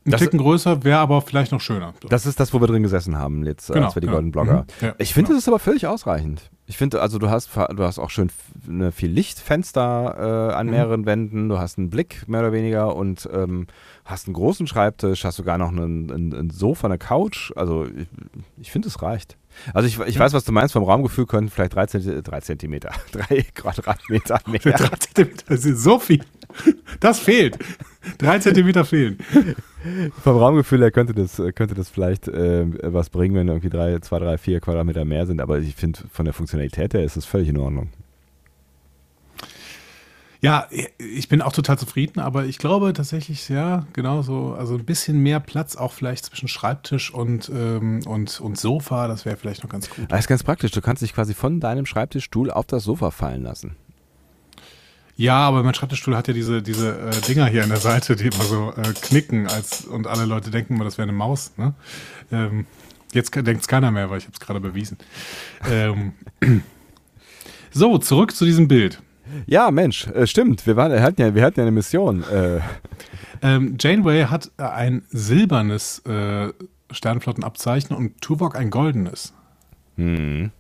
[0.07, 1.93] Ein Das- Ticken größer wäre aber vielleicht noch schöner.
[2.09, 4.15] Das ist das, wo wir drin gesessen haben, jetzt, Genau, als wir die genau.
[4.17, 4.61] Golden Blogger.
[4.81, 5.37] Mhm, ja, ich finde, genau.
[5.37, 6.49] das ist aber völlig ausreichend.
[6.65, 8.29] Ich finde, also du hast, du hast auch schön
[8.65, 10.71] ne, viel Lichtfenster äh, an Mhm.
[10.71, 13.67] mehreren Wänden, du hast einen Blick mehr oder weniger und ähm,
[14.05, 17.51] hast einen großen Schreibtisch, hast sogar noch einen, einen, ein Sofa, eine Couch.
[17.55, 18.07] Also ich,
[18.59, 19.37] ich finde, es reicht.
[19.73, 20.21] Also ich, ich Ja.
[20.21, 24.59] weiß, was du meinst, vom Raumgefühl können vielleicht drei, Zenti drei Zentimeter, drei Quadratmeter mehr.
[24.59, 26.23] Drei Zentimeter, das ist so viel.
[26.99, 27.59] Das fehlt.
[28.17, 29.17] Drei Zentimeter fehlen.
[30.23, 34.19] Vom Raumgefühl her könnte das, könnte das vielleicht äh, was bringen, wenn irgendwie drei, zwei,
[34.19, 37.49] drei, vier Quadratmeter mehr sind, aber ich finde, von der Funktionalität her ist es völlig
[37.49, 37.89] in Ordnung.
[40.39, 40.67] Ja,
[40.97, 45.17] ich bin auch total zufrieden, aber ich glaube tatsächlich, ja, genau so, also ein bisschen
[45.17, 49.69] mehr Platz auch vielleicht zwischen Schreibtisch und, ähm, und, und Sofa, das wäre vielleicht noch
[49.69, 50.05] ganz gut.
[50.09, 50.71] Das ist ganz praktisch.
[50.71, 53.75] Du kannst dich quasi von deinem Schreibtischstuhl auf das Sofa fallen lassen.
[55.17, 58.27] Ja, aber mein Schreibtischstuhl hat ja diese, diese äh, Dinger hier an der Seite, die
[58.27, 61.51] immer so äh, knicken als, und alle Leute denken immer, das wäre eine Maus.
[61.57, 61.73] Ne?
[62.31, 62.65] Ähm,
[63.13, 64.97] jetzt denkt es keiner mehr, weil ich habe es gerade bewiesen.
[65.69, 66.13] Ähm,
[67.71, 69.01] so, zurück zu diesem Bild.
[69.47, 70.65] Ja, Mensch, äh, stimmt.
[70.67, 72.23] Wir, waren, wir, hatten ja, wir hatten ja eine Mission.
[72.23, 72.61] Äh,
[73.41, 76.53] Ähm, Janeway hat äh, ein silbernes äh,
[76.91, 79.33] Sternflottenabzeichen und Tuvok ein goldenes.
[79.95, 80.51] hm.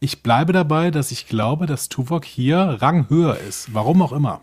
[0.00, 3.72] Ich bleibe dabei, dass ich glaube, dass Tuvok hier Rang höher ist.
[3.74, 4.40] Warum auch immer.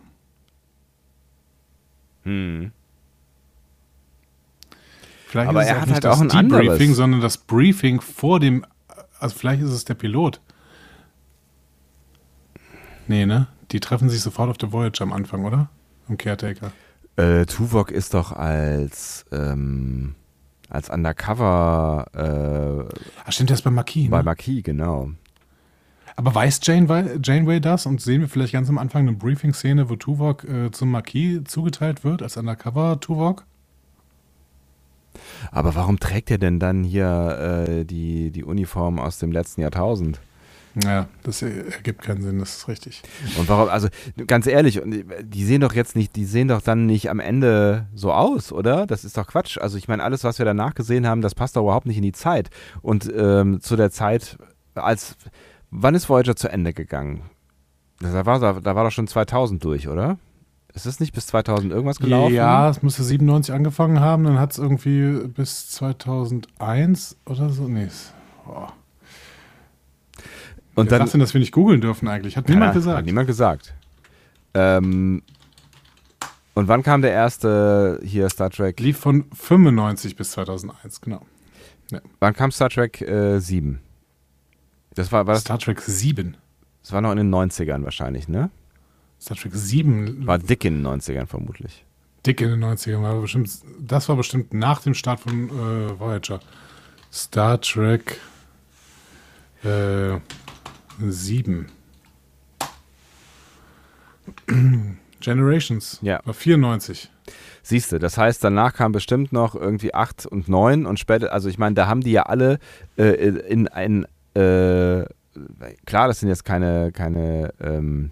[2.24, 2.72] Hm.
[5.28, 6.96] Vielleicht Aber ist es er auch hat nicht halt das auch ein Debriefing, anderes.
[6.96, 8.66] sondern das Briefing vor dem.
[9.20, 10.42] Also vielleicht ist es der Pilot.
[13.08, 13.48] Nee, ne?
[13.72, 15.70] Die treffen sich sofort auf der Voyage am Anfang, oder?
[16.08, 16.72] Im Caretaker.
[17.16, 20.16] Äh, Tuvok ist doch als, ähm,
[20.70, 22.06] als Undercover
[22.90, 24.24] äh, Ach, stimmt, der ist bei Marquis, bei ne?
[24.24, 25.12] Marquis, genau.
[26.16, 29.96] Aber weiß Janeway, Janeway das und sehen wir vielleicht ganz am Anfang eine Briefing-Szene, wo
[29.96, 33.46] Tuvok äh, zum Marquis zugeteilt wird, als Undercover-Tuvok?
[35.52, 40.20] Aber warum trägt er denn dann hier äh, die, die Uniform aus dem letzten Jahrtausend?
[40.84, 43.04] Ja, das ergibt keinen Sinn, das ist richtig.
[43.38, 43.90] Und warum, also
[44.26, 47.86] ganz ehrlich, und die sehen doch jetzt nicht, die sehen doch dann nicht am Ende
[47.94, 48.88] so aus, oder?
[48.88, 49.60] Das ist doch Quatsch.
[49.60, 52.04] Also ich meine, alles, was wir danach gesehen haben, das passt doch überhaupt nicht in
[52.04, 52.50] die Zeit.
[52.82, 54.38] Und ähm, zu der Zeit,
[54.74, 55.16] als,
[55.74, 57.24] wann ist Voyager zu Ende gegangen?
[58.00, 60.18] Da war, da war doch schon 2000 durch, oder?
[60.74, 62.34] Ist es nicht bis 2000 irgendwas gelaufen?
[62.34, 67.68] Ja, es müsste 97 angefangen haben, dann hat es irgendwie bis 2001 oder so.
[67.68, 67.90] Nee.
[68.48, 68.68] Oh.
[70.76, 72.36] Und Wer dann, sagt denn, dass wir nicht googeln dürfen eigentlich?
[72.36, 72.98] Hat niemand Ja, gesagt.
[72.98, 73.76] Hat niemand gesagt.
[74.56, 75.22] Ähm,
[76.56, 78.80] und wann kam der erste hier Star Trek?
[78.80, 81.22] Lief von 95 bis 2001, genau.
[82.20, 83.80] Wann kam Star Trek äh, 7?
[84.96, 86.38] Das war, war das, Star Trek 7.
[86.82, 88.50] das war noch in den 90ern wahrscheinlich, ne?
[89.20, 91.86] Star Trek 7 War dick in den 90ern vermutlich.
[92.26, 93.02] dick in den 90ern.
[93.02, 96.40] War bestimmt, das war bestimmt nach dem Start von äh, Voyager.
[97.12, 98.20] Star Trek
[99.64, 100.20] äh,
[101.00, 101.68] 7.
[105.22, 106.00] Generations.
[106.02, 106.20] Ja.
[106.26, 107.10] War 94.
[107.66, 111.48] Siehst du, das heißt, danach kam bestimmt noch irgendwie 8 und 9 und später, also
[111.48, 112.60] ich meine, da haben die ja alle
[112.98, 115.06] äh, in ein, äh,
[115.86, 118.12] klar, das sind jetzt keine, keine, ähm,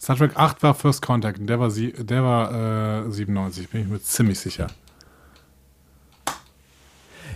[0.00, 3.82] Star Trek 8 war First Contact und der war, sie, der war äh, 97, bin
[3.82, 4.68] ich mir ziemlich sicher.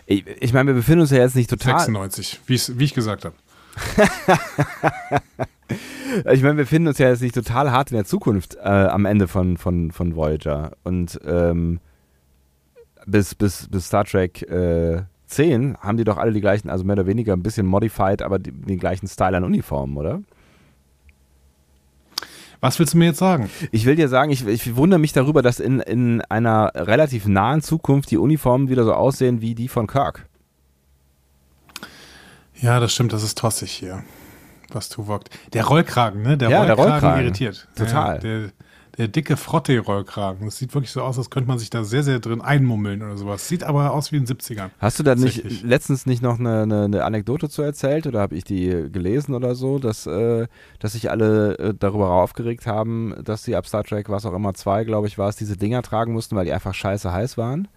[0.06, 2.94] ich, ich meine, wir befinden uns ja jetzt nicht total, 96, wie, ich's- wie ich
[2.94, 3.34] gesagt habe.
[6.30, 9.06] Ich meine, wir befinden uns ja jetzt nicht total hart in der Zukunft äh, am
[9.06, 10.72] Ende von, von, von Voyager.
[10.84, 11.80] Und ähm,
[13.06, 16.94] bis, bis, bis Star Trek äh, 10 haben die doch alle die gleichen, also mehr
[16.94, 20.20] oder weniger ein bisschen modified, aber die, den gleichen Style an Uniformen, oder?
[22.60, 23.50] Was willst du mir jetzt sagen?
[23.72, 27.60] Ich will dir sagen, ich, ich wundere mich darüber, dass in, in einer relativ nahen
[27.60, 30.28] Zukunft die Uniformen wieder so aussehen wie die von Kirk.
[32.60, 34.04] Ja, das stimmt, das ist tossig hier,
[34.70, 35.24] was Tuvok.
[35.52, 36.38] Der Rollkragen, ne?
[36.38, 37.24] Der, Ja, der Rollkragen, Rollkragen.
[37.24, 37.68] irritiert.
[37.74, 38.14] Total.
[38.14, 38.50] Ja, der,
[38.98, 40.44] der dicke Frotte-Rollkragen.
[40.44, 43.16] Das sieht wirklich so aus, als könnte man sich da sehr, sehr drin einmummeln oder
[43.16, 43.48] sowas.
[43.48, 44.70] Sieht aber aus wie in den 70ern.
[44.78, 48.34] Hast du da nicht letztens nicht noch eine, eine, eine Anekdote zu erzählt oder habe
[48.34, 50.46] ich die gelesen oder so, dass, äh,
[50.78, 54.52] dass sich alle äh, darüber aufgeregt haben, dass sie ab Star Trek, was auch immer,
[54.54, 57.68] zwei, glaube ich, war es, diese Dinger tragen mussten, weil die einfach scheiße heiß waren?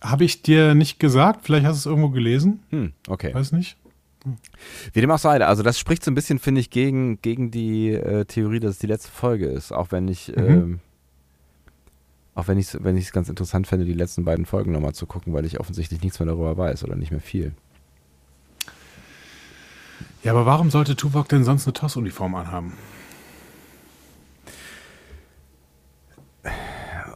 [0.00, 1.40] Habe ich dir nicht gesagt?
[1.42, 2.60] Vielleicht hast du es irgendwo gelesen?
[2.70, 3.34] Hm, okay.
[3.34, 3.76] Weiß nicht.
[4.92, 7.90] Wie dem auch sei, also das spricht so ein bisschen, finde ich, gegen, gegen die
[7.92, 10.44] äh, Theorie, dass es die letzte Folge ist, auch wenn ich, Mhm.
[10.48, 10.80] ähm,
[12.34, 15.06] auch wenn ich es wenn ich's ganz interessant fände, die letzten beiden Folgen nochmal zu
[15.06, 17.52] gucken, weil ich offensichtlich nichts mehr darüber weiß oder nicht mehr viel.
[20.22, 22.72] Ja, aber warum sollte Tuvok denn sonst eine TOS-Uniform anhaben?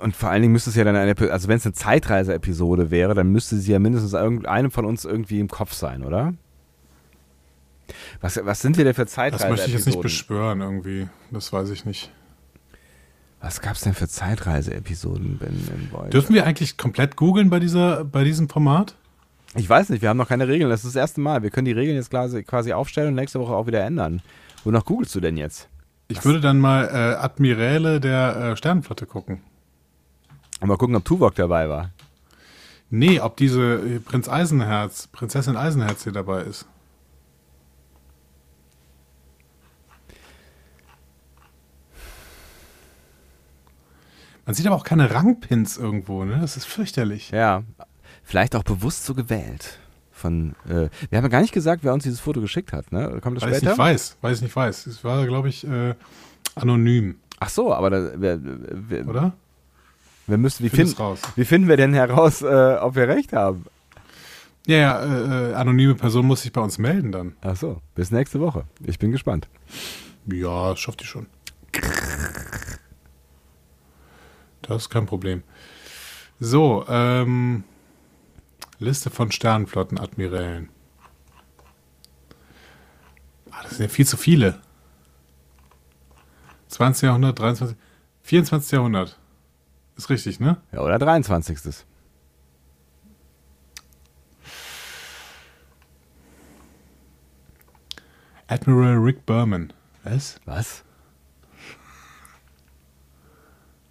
[0.00, 3.14] Und vor allen Dingen müsste es ja dann eine, also wenn es eine Zeitreise-Episode wäre,
[3.14, 6.34] dann müsste sie ja mindestens irgendeinem von uns irgendwie im Kopf sein, oder?
[8.20, 9.50] Was, was sind wir denn für Das Zeitreise-Episoden?
[9.50, 11.08] möchte ich jetzt nicht beschwören irgendwie.
[11.30, 12.10] Das weiß ich nicht.
[13.40, 16.10] Was gab es denn für Zeitreise-Episoden in?
[16.10, 18.94] Dürfen wir eigentlich komplett googeln bei, dieser, bei diesem Format?
[19.54, 20.70] Ich weiß nicht, wir haben noch keine Regeln.
[20.70, 21.42] Das ist das erste Mal.
[21.42, 24.22] Wir können die Regeln jetzt quasi, quasi aufstellen und nächste Woche auch wieder ändern.
[24.62, 25.68] Wonach googelst du denn jetzt?
[26.08, 29.40] Ich würde dann mal äh, Admiräle der äh, Sternenflotte gucken.
[30.60, 31.90] Und mal gucken, ob Tuvok dabei war.
[32.90, 36.66] Nee, ob diese äh, Prinz Eisenherz, Prinzessin Eisenherz hier dabei ist.
[44.50, 46.38] Man sieht aber auch keine Rangpins irgendwo, ne?
[46.40, 47.30] Das ist fürchterlich.
[47.30, 47.62] Ja,
[48.24, 49.78] vielleicht auch bewusst so gewählt.
[50.10, 53.20] Von, äh, wir haben ja gar nicht gesagt, wer uns dieses Foto geschickt hat, ne?
[53.22, 53.70] Kommt das Weiß später?
[53.70, 54.86] nicht weiß, weiß nicht weiß.
[54.86, 55.94] Es war, glaube ich, äh,
[56.56, 59.32] anonym, Ach so, aber da, wir, wir, oder?
[60.26, 61.20] wir müssen, wie, Find raus.
[61.36, 63.66] wie finden wir denn heraus, äh, ob wir recht haben?
[64.66, 67.36] Ja, ja, äh, äh, anonyme Person muss sich bei uns melden dann.
[67.40, 68.64] Ach so, bis nächste Woche.
[68.84, 69.48] Ich bin gespannt.
[70.26, 71.26] Ja, schafft die schon.
[74.70, 75.42] Das ist kein Problem.
[76.38, 77.64] So, ähm,
[78.78, 80.68] Liste von Sternenflottenadmirälen.
[83.50, 84.60] Ah, das sind ja viel zu viele.
[86.68, 87.02] 20.
[87.02, 87.76] Jahrhundert, 23.
[88.22, 88.70] 24.
[88.70, 89.18] Jahrhundert.
[89.96, 90.58] Ist richtig, ne?
[90.70, 91.84] Ja, oder 23.
[98.46, 99.72] Admiral Rick Berman.
[100.04, 100.40] Was?
[100.44, 100.84] Was?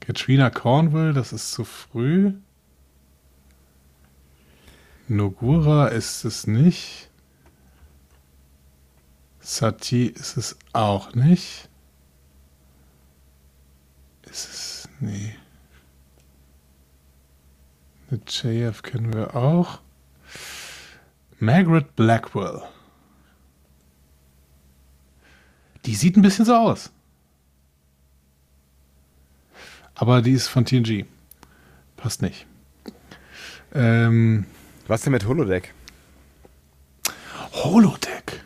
[0.10, 2.34] Katrina Cornwall, das ist zu früh.
[5.07, 7.12] Nogura ist es nicht.
[9.39, 11.70] Sati ist es auch nicht.
[14.24, 14.89] Ist es.
[14.99, 15.36] Nee.
[18.10, 19.80] Eine JF kennen wir auch.
[21.38, 22.64] Margaret Blackwell.
[25.86, 26.91] Die sieht ein bisschen so aus.
[30.00, 31.06] Aber die ist von TNG.
[31.97, 32.47] Passt nicht.
[33.74, 34.45] Ähm,
[34.88, 35.74] Was denn mit Holodeck?
[37.52, 38.41] Holodeck.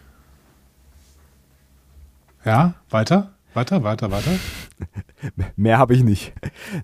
[2.44, 4.32] Ja, weiter, weiter, weiter, weiter.
[5.56, 6.34] Mehr habe ich nicht.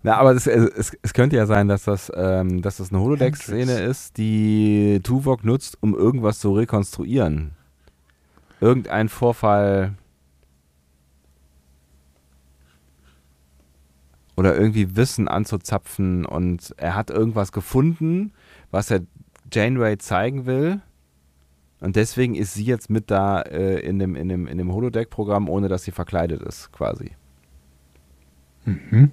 [0.04, 3.80] Na, aber es, es, es könnte ja sein, dass das, ähm, dass das eine Holodeck-Szene
[3.80, 7.56] ist, die Tuvok nutzt, um irgendwas zu rekonstruieren.
[8.62, 9.96] Irgendein Vorfall.
[14.40, 18.32] Oder irgendwie Wissen anzuzapfen und er hat irgendwas gefunden,
[18.72, 19.02] was er
[19.52, 20.80] Janeway zeigen will.
[21.82, 25.50] Und deswegen ist sie jetzt mit da äh, in dem, in dem, in dem Holodeck-Programm,
[25.50, 27.12] ohne dass sie verkleidet ist, quasi.
[28.64, 29.12] Mhm.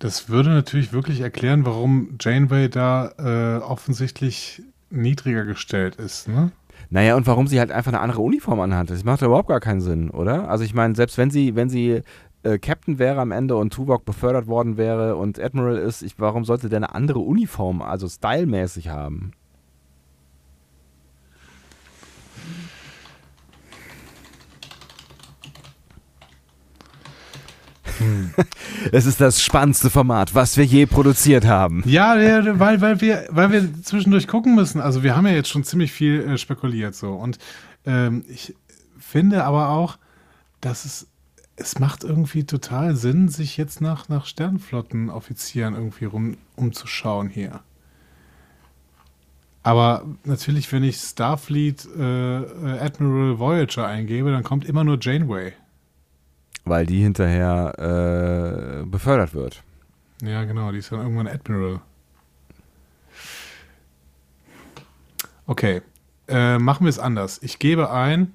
[0.00, 6.50] Das würde natürlich wirklich erklären, warum Janeway da äh, offensichtlich niedriger gestellt ist, ne?
[6.90, 8.90] Naja, und warum sie halt einfach eine andere Uniform anhat.
[8.90, 10.48] Das macht ja überhaupt gar keinen Sinn, oder?
[10.48, 12.02] Also ich meine, selbst wenn sie, wenn sie
[12.42, 16.44] äh, Captain wäre am Ende und Tuvok befördert worden wäre und Admiral ist, ich, warum
[16.44, 19.32] sollte der eine andere Uniform, also stylmäßig haben?
[28.92, 31.82] Es ist das spannendste Format, was wir je produziert haben.
[31.86, 34.80] Ja, ja, weil, weil, wir, weil wir zwischendurch gucken müssen.
[34.80, 37.12] Also wir haben ja jetzt schon ziemlich viel äh, spekuliert so.
[37.12, 37.38] Und
[37.86, 38.54] ähm, ich
[38.98, 39.98] finde aber auch,
[40.60, 41.06] dass es,
[41.56, 47.60] es macht irgendwie total Sinn, sich jetzt nach, nach Sternflottenoffizieren irgendwie rum umzuschauen hier.
[49.62, 55.52] Aber natürlich, wenn ich Starfleet äh, äh, Admiral Voyager eingebe, dann kommt immer nur Janeway.
[56.64, 59.62] Weil die hinterher äh, befördert wird.
[60.22, 61.80] Ja, genau, die ist dann irgendwann Admiral.
[65.46, 65.82] Okay,
[66.28, 67.40] äh, machen wir es anders.
[67.42, 68.32] Ich gebe ein.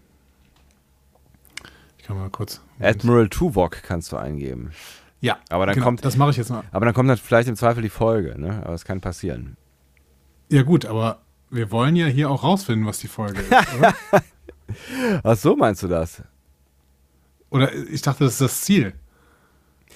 [2.08, 2.62] Kann mal kurz.
[2.80, 4.72] Admiral Tuvok kannst du eingeben.
[5.20, 6.64] Ja, Aber dann genau, kommt, das mache ich jetzt mal.
[6.72, 8.62] aber dann kommt dann vielleicht im Zweifel die Folge, ne?
[8.64, 9.58] Aber es kann passieren.
[10.49, 13.93] Ja, gut, aber wir wollen ja hier auch rausfinden, was die Folge ist, oder?
[15.24, 16.22] Ach so, meinst du das?
[17.49, 18.93] Oder ich dachte, das ist das Ziel.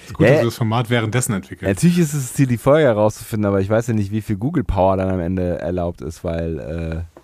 [0.08, 0.42] Ist gut, Ja, dass ja.
[0.42, 1.70] wir das Format währenddessen entwickeln.
[1.70, 4.38] Natürlich ist es das Ziel, die Folge herauszufinden, aber ich weiß ja nicht, wie viel
[4.38, 7.20] Google Power dann am Ende erlaubt ist, weil, äh,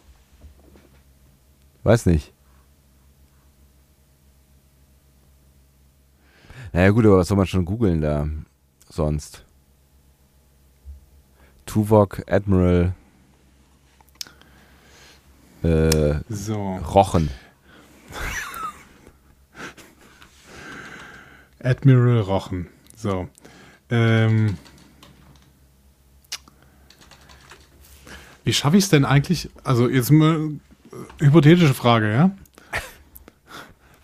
[1.84, 2.32] weiß nicht.
[6.74, 8.28] Naja gut, aber was soll man schon googeln da
[8.89, 9.43] sonst?
[11.65, 12.93] Tuvok, Admiral,
[15.63, 17.30] äh, So, Rochen.
[21.63, 22.68] Admiral Rochen.
[22.95, 23.28] So.
[23.89, 24.57] Ähm,
[28.43, 29.49] wie schaffe ich es denn eigentlich?
[29.63, 30.51] Also, jetzt mal
[31.20, 32.32] äh, hypothetische Frage, ja?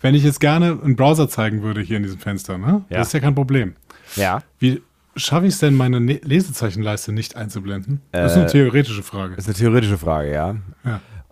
[0.04, 2.84] Wenn ich jetzt gerne einen Browser zeigen würde hier in diesem Fenster, ne?
[2.90, 2.98] Ja.
[2.98, 3.74] Das ist ja kein Problem.
[4.16, 4.42] Ja.
[4.58, 4.82] Wie
[5.16, 8.02] schaffe ich es denn, meine Ne- Lesezeichenleiste nicht einzublenden?
[8.12, 9.34] Das ist eine Äh, theoretische Frage.
[9.36, 10.56] Das ist eine theoretische Frage, ja.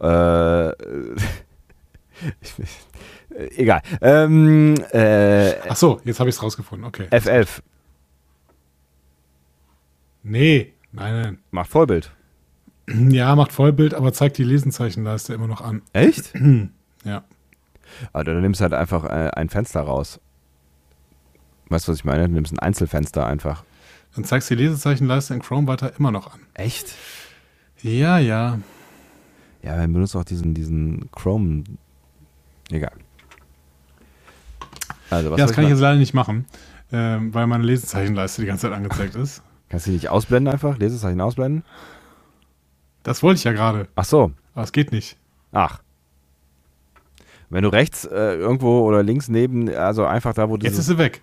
[0.01, 0.71] Ja.
[0.71, 0.75] Äh,
[2.41, 2.55] ich,
[3.37, 3.83] äh, egal.
[4.01, 6.87] Ähm, äh, Ach so, jetzt habe ich es rausgefunden.
[6.87, 7.09] Okay.
[7.11, 7.61] F11
[10.23, 12.13] Nee, nein, macht Vollbild.
[12.87, 13.11] nein.
[13.11, 15.83] Ja, macht Vollbild, aber zeigt die Lesenzeichenleiste immer noch an.
[15.93, 16.33] Echt?
[17.05, 17.25] Ja.
[18.13, 20.21] Aber dann nimmst du halt einfach äh, ein Fenster raus.
[21.69, 22.29] Weißt du, was ich meine?
[22.29, 23.65] Du nimmst ein Einzelfenster einfach.
[24.15, 26.41] Dann zeigst du die Lesezeichenleiste in Chrome weiter immer noch an.
[26.55, 26.95] Echt?
[27.83, 28.59] Ja, ja.
[29.63, 31.65] Ja, man benutzt auch diesen, diesen Chrome.
[32.71, 32.93] Egal.
[35.11, 36.47] Also, was ja, das kann ich jetzt leider nicht machen,
[36.91, 39.43] ähm, weil meine Lesezeichenleiste die ganze Zeit angezeigt ist.
[39.69, 40.79] Kannst du die nicht ausblenden einfach?
[40.79, 41.65] Lesezeichen ausblenden?
[43.03, 44.33] Das wollte ich ja gerade, Ach so.
[44.55, 45.17] aber es geht nicht.
[45.53, 45.82] Ach.
[47.53, 50.65] Wenn du rechts äh, irgendwo oder links neben, also einfach da, wo du.
[50.65, 51.21] Jetzt ist sie weg.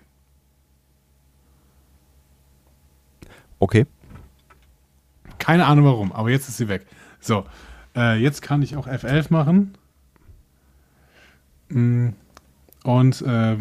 [3.58, 3.84] Okay.
[5.38, 6.86] Keine Ahnung warum, aber jetzt ist sie weg.
[7.18, 7.46] So,
[7.96, 9.74] äh, jetzt kann ich auch F11 machen.
[11.68, 12.10] Mm,
[12.84, 13.56] Und äh,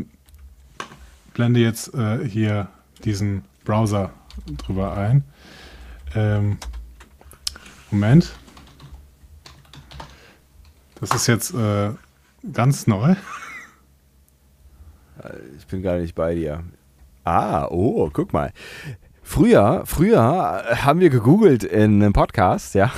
[1.33, 2.67] blende jetzt äh, hier
[3.03, 4.11] diesen Browser
[4.57, 5.23] drüber ein.
[6.13, 6.59] Ähm,
[7.89, 8.31] Moment.
[10.99, 11.93] Das ist jetzt äh,
[12.53, 13.15] ganz neu.
[15.57, 16.63] Ich bin gar nicht bei dir.
[17.23, 18.51] Ah, oh, guck mal.
[19.21, 22.91] Früher, früher haben wir gegoogelt in einem Podcast, ja.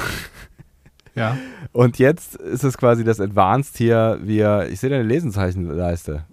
[1.16, 1.38] Ja.
[1.74, 4.20] Und jetzt ist es quasi das Advanced hier.
[4.22, 6.26] Wir, ich sehe deine Lesenzeichenleiste.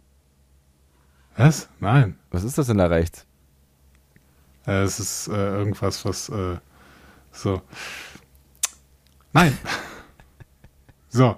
[1.37, 1.69] Was?
[1.81, 2.17] Nein.
[2.31, 3.27] Was ist das denn da rechts?
[4.67, 6.57] Äh, es ist äh, irgendwas, was äh,
[7.33, 7.63] so.
[9.33, 9.57] Nein.
[11.09, 11.37] so.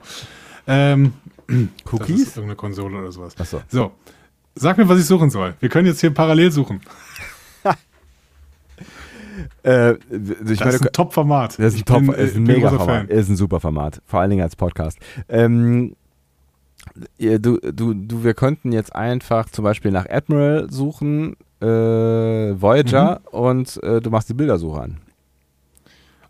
[0.67, 1.15] Ähm,
[1.85, 2.29] Das ist Cookies?
[2.37, 3.35] irgendeine Konsole oder sowas.
[3.39, 3.61] Achso.
[3.69, 3.93] So.
[4.55, 5.55] Sag mir, was ich suchen soll.
[5.61, 6.81] Wir können jetzt hier parallel suchen.
[9.63, 11.59] Äh, Das meine, ist ein Top-Format.
[11.59, 13.09] das ist ein Top, bin, ist ein mega Format, Fan.
[13.09, 14.99] ist ein super Format, vor allen Dingen als Podcast.
[15.29, 15.97] Ähm,
[17.19, 23.39] du, du, du, wir könnten jetzt einfach zum Beispiel nach Admiral suchen, äh, Voyager Mhm.
[23.39, 24.99] und äh, du machst die Bildersuche an.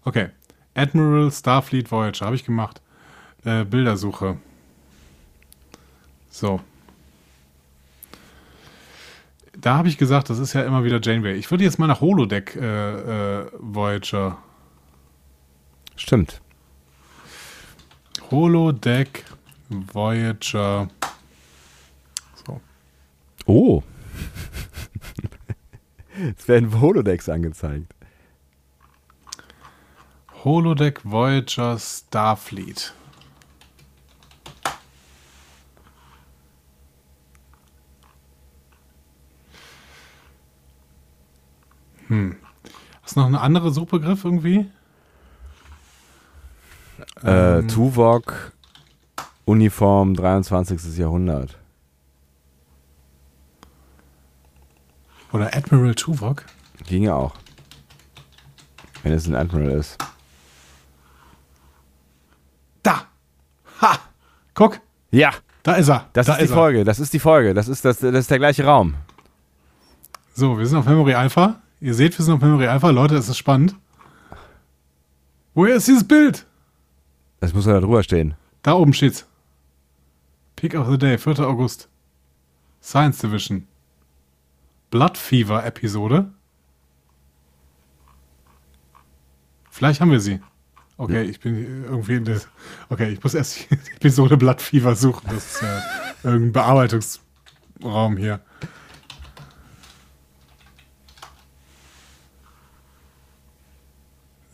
[0.04, 0.28] Okay.
[0.74, 2.80] Admiral Starfleet Voyager habe ich gemacht.
[3.44, 4.36] Äh, Bildersuche.
[6.40, 6.58] So.
[9.58, 11.34] Da habe ich gesagt, das ist ja immer wieder Janeway.
[11.34, 14.38] Ich würde jetzt mal nach Holodeck äh, äh, Voyager.
[15.96, 16.40] Stimmt.
[18.30, 19.26] Holodeck
[19.68, 20.88] Voyager.
[22.46, 22.60] So.
[23.44, 23.82] Oh.
[26.38, 27.92] es werden Holodecks angezeigt.
[30.42, 32.94] Holodeck Voyager Starfleet.
[42.10, 42.36] Hm.
[43.02, 44.66] Hast du noch einen anderen Suchbegriff irgendwie?
[47.24, 47.68] Äh, Ähm.
[47.68, 48.52] Tuvok,
[49.44, 50.98] Uniform, 23.
[50.98, 51.56] Jahrhundert.
[55.32, 56.44] Oder Admiral Tuvok?
[56.86, 57.34] Ginge auch.
[59.02, 59.96] Wenn es ein Admiral ist.
[62.82, 63.06] Da!
[63.80, 63.98] Ha!
[64.54, 64.80] Guck,
[65.12, 65.30] Ja,
[65.62, 66.08] da ist er.
[66.12, 66.54] das da ist die er.
[66.56, 66.84] Folge.
[66.84, 67.54] Das ist die Folge.
[67.54, 68.94] Das ist, das, das ist der gleiche Raum.
[70.34, 71.60] So, wir sind auf Memory Alpha.
[71.80, 72.90] Ihr seht, wir sind auf Memory Alpha.
[72.90, 73.74] Leute, es ist spannend.
[75.54, 76.46] Woher ist dieses Bild?
[77.40, 78.34] Das muss da drüber stehen.
[78.62, 79.26] Da oben steht's.
[80.56, 81.40] Peak of the Day, 4.
[81.40, 81.88] August.
[82.82, 83.66] Science Division.
[84.90, 86.30] Blood Fever Episode.
[89.70, 90.40] Vielleicht haben wir sie.
[90.98, 92.42] Okay, ich bin irgendwie in der.
[92.90, 95.26] Okay, ich muss erst die Episode Blood Fever suchen.
[95.30, 95.82] Das ist ja
[96.24, 98.40] irgendein Bearbeitungsraum hier.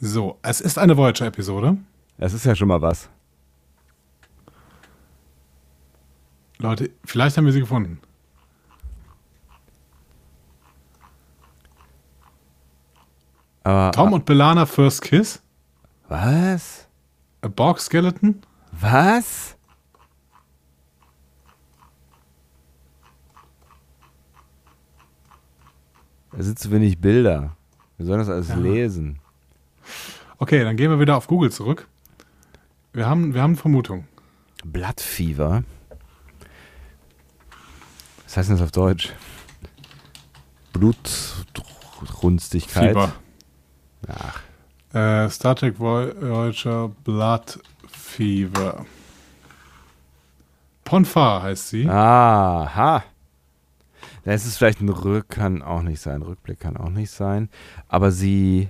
[0.00, 1.78] So, es ist eine Voyager-Episode.
[2.18, 3.08] Das ist ja schon mal was.
[6.58, 8.00] Leute, vielleicht haben wir sie gefunden.
[13.64, 13.92] Aber.
[13.92, 15.42] Tom und Belana First Kiss.
[16.08, 16.86] was?
[17.42, 18.40] A Borg Skeleton.
[18.72, 19.56] Was?
[26.32, 27.56] Da sind zu wenig Bilder.
[27.96, 28.56] Wir sollen das alles Ja.
[28.56, 29.18] lesen.
[30.38, 31.88] Okay, dann gehen wir wieder auf Google zurück.
[32.92, 34.06] Wir haben, wir haben eine Vermutung.
[34.64, 35.64] Blattfieber.
[38.24, 39.12] Was heißt denn das auf Deutsch?
[40.72, 42.88] Blutrünstigkeit.
[42.90, 43.12] Fieber.
[44.08, 44.40] Ach,
[44.92, 47.58] Äh, Star Trek Voyager Blood
[47.88, 48.84] Fever.
[50.84, 51.88] Ponfar heißt sie.
[51.88, 53.04] Aha.
[54.24, 56.22] Das ist vielleicht ein Rück, kann auch nicht sein.
[56.22, 57.48] Rückblick kann auch nicht sein.
[57.88, 58.68] Aber sie.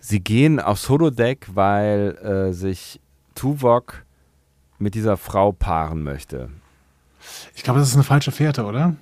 [0.00, 3.00] Sie gehen aufs Holodeck, weil äh, sich
[3.34, 4.04] Tuvok
[4.78, 6.48] mit dieser Frau paaren möchte.
[7.54, 8.96] Ich glaube, das ist eine falsche Fährte, oder?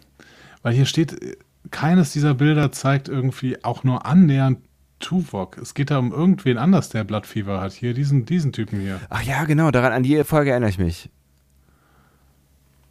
[0.63, 1.37] Weil hier steht,
[1.71, 4.59] keines dieser Bilder zeigt irgendwie auch nur annähernd
[4.99, 5.59] Tuvok.
[5.59, 7.73] Es geht da um irgendwen anders, der Blood Fever hat.
[7.73, 9.01] Hier, diesen, diesen Typen hier.
[9.09, 11.11] Ach ja, genau, daran an die Folge erinnere ich mich.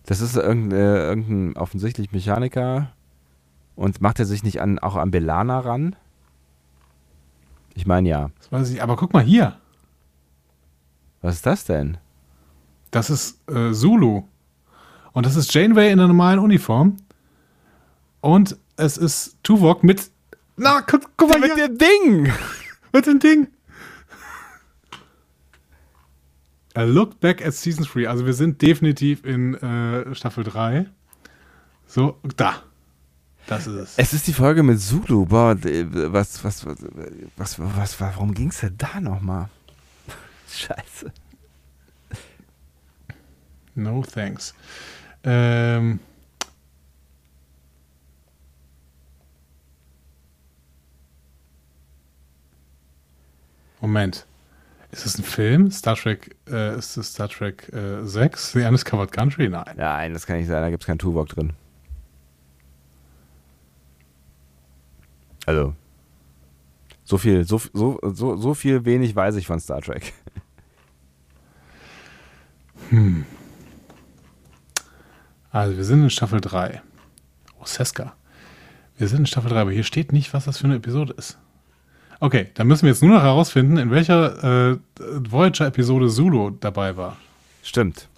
[0.06, 2.94] Das ist irgendein, äh, irgendein offensichtlich Mechaniker.
[3.76, 5.96] Und macht er sich nicht an, auch an Belana ran?
[7.78, 8.32] Ich meine ja.
[8.40, 8.82] Das weiß ich.
[8.82, 9.56] Aber guck mal hier.
[11.22, 11.98] Was ist das denn?
[12.92, 14.24] Das ist äh, Zulu.
[15.14, 16.98] Und das ist Janeway in der normalen Uniform.
[18.20, 20.10] Und es ist Tuvok mit.
[20.56, 21.70] Na, guck, guck mal Mit hier.
[21.70, 22.34] dem Ding!
[22.94, 23.48] Mit dem Ding.
[26.74, 28.10] A look back at Season 3.
[28.10, 30.88] Also wir sind definitiv in äh, Staffel 3.
[31.86, 32.64] So, da.
[33.48, 33.94] Das ist es.
[33.98, 35.26] Es ist die Folge mit Zulu.
[35.26, 36.78] Boah, was, was, was,
[37.38, 39.50] was, was, warum ging es denn da nochmal?
[40.50, 41.12] Scheiße.
[43.76, 44.54] No thanks.
[45.24, 46.00] Ähm.
[53.80, 54.26] Moment.
[54.92, 55.70] Ist es ein Film?
[55.72, 58.54] Star Trek, äh, ist es Star Trek äh, 6?
[58.54, 59.48] The Undiscovered Country?
[59.48, 59.76] Nein.
[59.76, 61.54] Nein, das kann nicht sein, da gibt es keinen Tuvok drin.
[65.48, 65.74] Also,
[67.06, 70.14] so viel, so, so, so, so viel wenig weiß ich von Star Trek.
[75.50, 76.82] Also wir sind in Staffel 3.
[77.60, 78.14] Oh, Seska.
[78.98, 81.38] Wir sind in Staffel 3, aber hier steht nicht, was das für eine Episode ist.
[82.20, 87.18] Okay, dann müssen wir jetzt nur noch herausfinden, in welcher äh, Voyager-Episode Zulu dabei war.
[87.64, 88.10] Stimmt.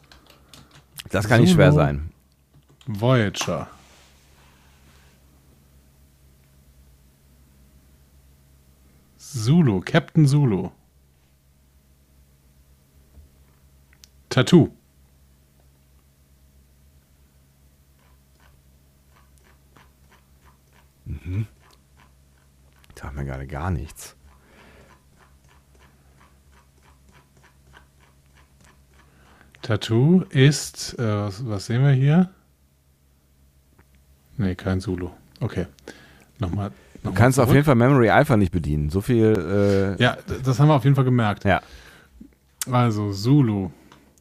[1.12, 2.12] Das kann nicht schwer sein.
[2.88, 3.68] Voyager.
[9.34, 10.72] Zulu, Captain Zulu.
[14.30, 14.72] Tattoo.
[22.96, 24.16] Da haben wir gerade gar nichts.
[29.62, 32.34] Tattoo ist, äh, was, was sehen wir hier?
[34.38, 35.12] Nee, kein Zulu.
[35.40, 35.68] Okay.
[36.40, 36.72] Nochmal.
[37.04, 38.90] Du kannst auf jeden Fall Memory Alpha nicht bedienen.
[38.90, 41.44] So viel, äh, Ja, das haben wir auf jeden Fall gemerkt.
[41.46, 41.62] ja.
[42.70, 43.72] Also, Zulu.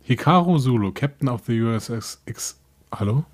[0.05, 2.59] Hikaru Zulu, Captain of the USS X.
[2.95, 3.25] Hallo?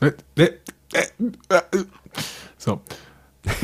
[0.00, 0.50] Äh, äh,
[1.48, 1.60] äh,
[2.58, 2.80] So.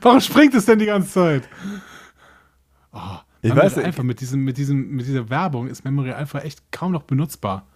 [0.00, 1.48] Warum springt es denn die ganze Zeit?
[2.92, 3.00] Oh,
[3.42, 3.86] Ich Memory weiß nicht.
[3.86, 7.66] Alpha mit, diesem, mit, diesem, mit dieser Werbung ist Memory Alpha echt kaum noch benutzbar.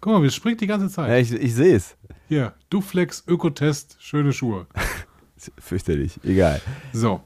[0.00, 1.08] Guck mal, es springt die ganze Zeit.
[1.08, 1.96] ja ich, ich sehe es.
[2.28, 4.66] Hier, Duflex, Ökotest, schöne Schuhe.
[5.58, 6.18] Fürchterlich.
[6.24, 6.60] Egal.
[6.92, 7.22] So.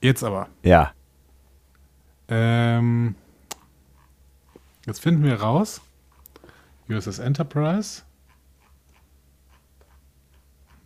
[0.00, 0.48] Jetzt aber.
[0.62, 0.92] Ja.
[2.28, 3.14] Ähm,
[4.86, 5.80] jetzt finden wir raus.
[6.88, 8.02] USS Enterprise.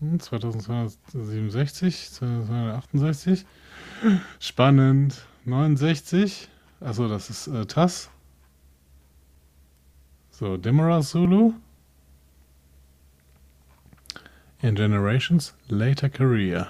[0.01, 3.47] Hm, 2267, 2268.
[4.39, 5.27] Spannend.
[5.47, 6.49] 69.
[6.81, 8.11] Achso, das ist äh, TAS.
[10.39, 11.55] So, Dimara Zulu.
[14.62, 16.68] In Generations, Later Career.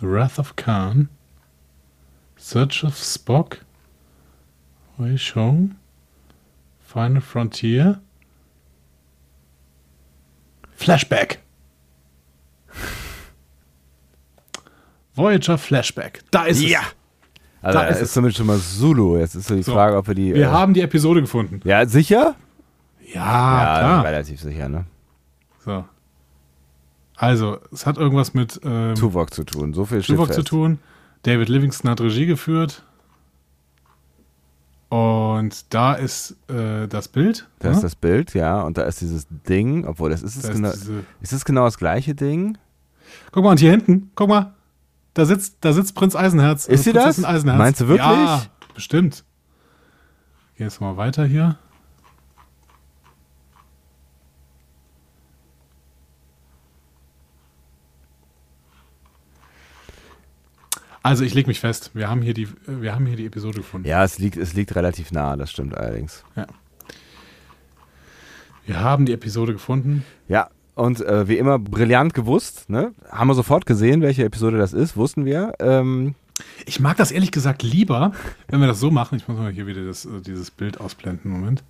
[0.00, 1.08] The Wrath of Khan.
[2.36, 3.58] Search of Spock.
[4.98, 5.76] Wei Shong.
[6.80, 8.00] Final Frontier.
[10.78, 11.38] Flashback.
[15.14, 16.20] Voyager Flashback.
[16.30, 16.80] Da ist Ja.
[16.80, 16.86] es.
[17.62, 18.12] Also, Da ist ist, es.
[18.12, 19.18] zumindest schon mal Zulu.
[19.18, 19.72] Jetzt ist so die So.
[19.72, 20.34] Frage, ob wir die.
[20.34, 21.60] Wir äh, haben die Episode gefunden.
[21.64, 22.36] ja, sicher?
[23.12, 24.04] Ja, ja, klar.
[24.04, 24.84] relativ sicher, ne?
[25.64, 25.84] So.
[27.16, 29.72] Also, es hat irgendwas mit ähm, Tuvok zu tun.
[29.72, 30.78] So viel Tuvok zu tun.
[31.22, 32.82] David Livingston hat Regie geführt.
[34.88, 37.48] Und da ist äh, das Bild.
[37.58, 37.74] Da ne?
[37.74, 40.54] ist das Bild, ja, und da ist dieses Ding, obwohl das ist es Da ist
[40.54, 40.72] genau.
[40.72, 42.56] diese- Ist es genau das gleiche Ding?
[43.32, 44.54] Guck mal, und hier hinten, guck mal,
[45.14, 46.66] da sitzt, da sitzt Prinz Eisenherz.
[46.66, 47.24] Ist sie das?
[47.24, 47.58] Eisenherz.
[47.58, 48.06] Meinst du wirklich?
[48.06, 48.42] Ja,
[48.74, 49.24] bestimmt.
[50.56, 51.56] Gehen jetzt mal weiter hier.
[61.06, 63.86] Also ich lege mich fest, wir haben hier die, wir haben hier die Episode gefunden.
[63.86, 66.24] Ja, es liegt, es liegt relativ nah, das stimmt allerdings.
[68.66, 70.04] Wir haben die Episode gefunden.
[70.26, 72.92] Ja, und äh, wie immer brillant gewusst, ne?
[73.08, 75.52] Haben wir sofort gesehen, welche Episode das ist, wussten wir.
[75.60, 76.16] Ähm,
[76.64, 78.10] Ich mag das ehrlich gesagt lieber,
[78.48, 79.16] wenn wir das so machen.
[79.16, 81.30] Ich muss mal hier wieder das, äh, dieses Bild ausblenden.
[81.30, 81.62] Moment.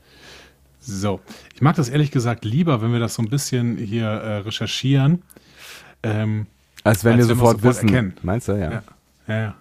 [0.80, 1.20] So.
[1.55, 5.22] Ich mag das ehrlich gesagt lieber, wenn wir das so ein bisschen hier äh, recherchieren.
[6.03, 6.47] Ähm,
[6.84, 7.89] als wenn Als wir sofort, sofort wissen.
[7.89, 8.14] erkennen.
[8.22, 8.72] Meinst du, ja.
[8.72, 8.82] Ja.
[9.29, 9.55] Ja, ja.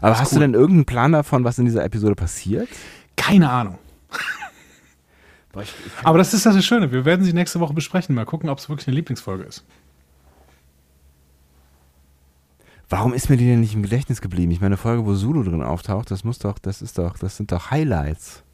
[0.00, 0.42] Aber hast du cool.
[0.42, 2.68] denn irgendeinen Plan davon, was in dieser Episode passiert?
[3.16, 3.78] Keine Ahnung.
[6.04, 6.92] Aber das ist das Schöne.
[6.92, 8.14] Wir werden sie nächste Woche besprechen.
[8.14, 9.64] Mal gucken, ob es wirklich eine Lieblingsfolge ist.
[12.88, 14.52] Warum ist mir die denn nicht im Gedächtnis geblieben?
[14.52, 17.36] Ich meine, eine Folge, wo Zulu drin auftaucht, das muss doch, das ist doch, das
[17.36, 18.44] sind doch Highlights.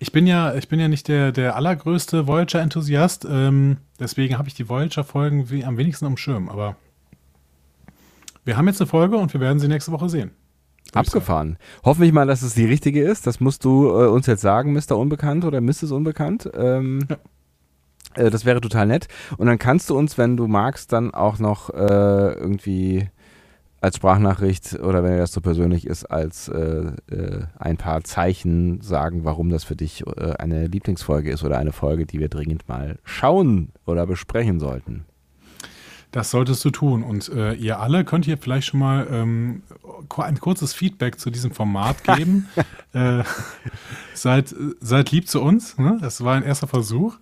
[0.00, 3.26] Ich bin ja, ich bin ja nicht der, der allergrößte Voyager-Enthusiast.
[3.30, 6.48] Ähm, deswegen habe ich die Voyager-Folgen am wenigsten am Schirm.
[6.48, 6.76] Aber
[8.44, 10.32] wir haben jetzt eine Folge und wir werden sie nächste Woche sehen.
[10.94, 11.56] Abgefahren.
[11.84, 13.26] Hoffentlich mal, dass es die richtige ist.
[13.26, 14.98] Das musst du äh, uns jetzt sagen, Mr.
[14.98, 15.90] Unbekannt oder Mrs.
[15.92, 16.50] Unbekannt.
[16.54, 17.16] Ähm, Ja.
[18.24, 19.08] äh, das wäre total nett.
[19.38, 23.08] Und dann kannst du uns, wenn du magst, dann auch noch äh, irgendwie
[23.80, 28.80] als Sprachnachricht oder wenn dir das so persönlich ist, als äh, äh, ein paar Zeichen
[28.80, 32.68] sagen, warum das für dich äh, eine Lieblingsfolge ist oder eine Folge, die wir dringend
[32.68, 35.04] mal schauen oder besprechen sollten.
[36.12, 37.02] Das solltest du tun.
[37.02, 39.62] Und äh, ihr alle könnt hier vielleicht schon mal ähm,
[40.18, 42.48] ein kurzes Feedback zu diesem Format geben.
[42.92, 43.24] äh,
[44.14, 45.78] seid, seid lieb zu uns.
[45.78, 45.98] Ne?
[46.00, 47.16] Das war ein erster Versuch.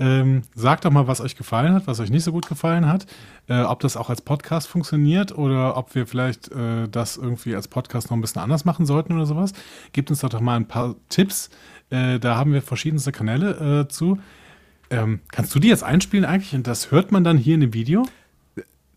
[0.00, 3.06] Ähm, sagt doch mal, was euch gefallen hat, was euch nicht so gut gefallen hat.
[3.48, 7.66] Äh, ob das auch als Podcast funktioniert oder ob wir vielleicht äh, das irgendwie als
[7.66, 9.52] Podcast noch ein bisschen anders machen sollten oder sowas.
[9.92, 11.50] Gebt uns doch, doch mal ein paar Tipps.
[11.90, 14.20] Äh, da haben wir verschiedenste Kanäle äh, zu.
[14.90, 17.74] Ähm, kannst du die jetzt einspielen eigentlich und das hört man dann hier in dem
[17.74, 18.06] Video?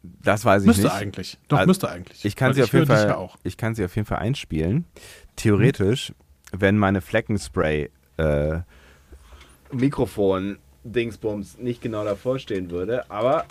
[0.03, 0.93] Das weiß ich müsste nicht.
[0.93, 1.37] eigentlich.
[1.47, 2.25] Doch, Also, müsste eigentlich.
[2.25, 3.07] Ich kann Weil sie auf jeden Fall.
[3.07, 3.37] Ja auch.
[3.43, 4.85] Ich kann sie auf jeden Fall einspielen.
[5.35, 6.13] Theoretisch,
[6.51, 8.59] wenn meine Fleckenspray äh,
[9.71, 13.45] Mikrofon Dingsbums nicht genau davor stehen würde, aber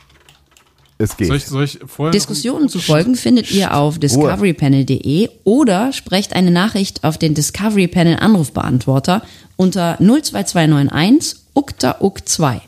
[0.98, 1.28] es geht.
[1.28, 1.78] Soll ich, soll ich
[2.12, 8.16] Diskussionen zu folgen findet ihr auf discoverypanel.de oder sprecht eine Nachricht auf den Discovery Panel
[8.16, 9.22] Anrufbeantworter
[9.56, 12.60] unter 02291 ukta uk 2.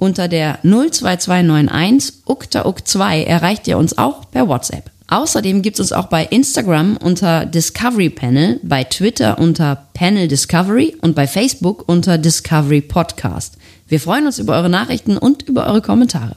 [0.00, 4.90] Unter der 02291 ukta uk 2 erreicht ihr uns auch per WhatsApp.
[5.08, 10.96] Außerdem gibt es uns auch bei Instagram unter Discovery Panel, bei Twitter unter Panel Discovery
[11.02, 13.58] und bei Facebook unter Discovery Podcast.
[13.88, 16.36] Wir freuen uns über eure Nachrichten und über eure Kommentare.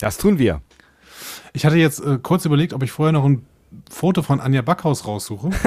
[0.00, 0.60] das tun wir.
[1.52, 3.46] Ich hatte jetzt äh, kurz überlegt, ob ich vorher noch ein
[3.88, 5.50] Foto von Anja Backhaus raussuche.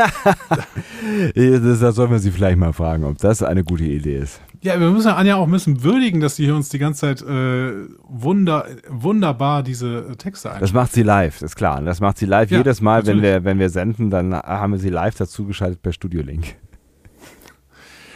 [1.36, 4.42] Das, das sollen wir sie vielleicht mal fragen, ob das eine gute Idee ist.
[4.62, 7.22] Ja, wir müssen Anja auch ein bisschen würdigen, dass sie hier uns die ganze Zeit
[7.22, 10.60] äh, wunder, wunderbar diese äh, Texte ein.
[10.60, 11.82] Das macht sie live, ist klar.
[11.82, 14.80] Das macht sie live Ja, jedes Mal, wenn wir, wenn wir senden, dann haben wir
[14.80, 16.56] sie live dazugeschaltet per Studio-Link.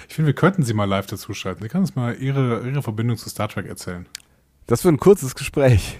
[0.07, 1.63] Ich finde, wir könnten sie mal live dazuschalten.
[1.63, 4.05] Sie kann uns mal ihre, ihre Verbindung zu Star Trek erzählen.
[4.67, 5.99] Das wird ein kurzes Gespräch.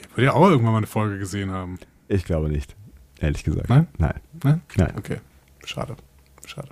[0.00, 1.78] Ich würde ja auch irgendwann mal eine Folge gesehen haben.
[2.08, 2.76] Ich glaube nicht,
[3.20, 3.68] ehrlich gesagt.
[3.68, 3.88] Nein?
[3.98, 4.20] Nein.
[4.42, 4.60] Ne?
[4.76, 4.94] Nein.
[4.98, 5.18] Okay.
[5.64, 5.96] Schade.
[6.46, 6.68] Schade.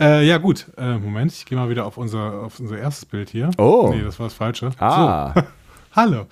[0.00, 0.66] Äh, ja, gut.
[0.76, 3.50] Äh, Moment, ich gehe mal wieder auf unser, auf unser erstes Bild hier.
[3.58, 3.90] Oh.
[3.92, 4.70] Nee, das war das Falsche.
[4.78, 5.42] Ah, So.
[5.96, 6.26] Hallo.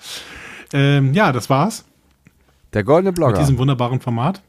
[0.73, 1.85] Ähm, ja, das war's
[2.73, 3.39] der goldene mit Blogger.
[3.39, 4.41] diesem wunderbaren Format.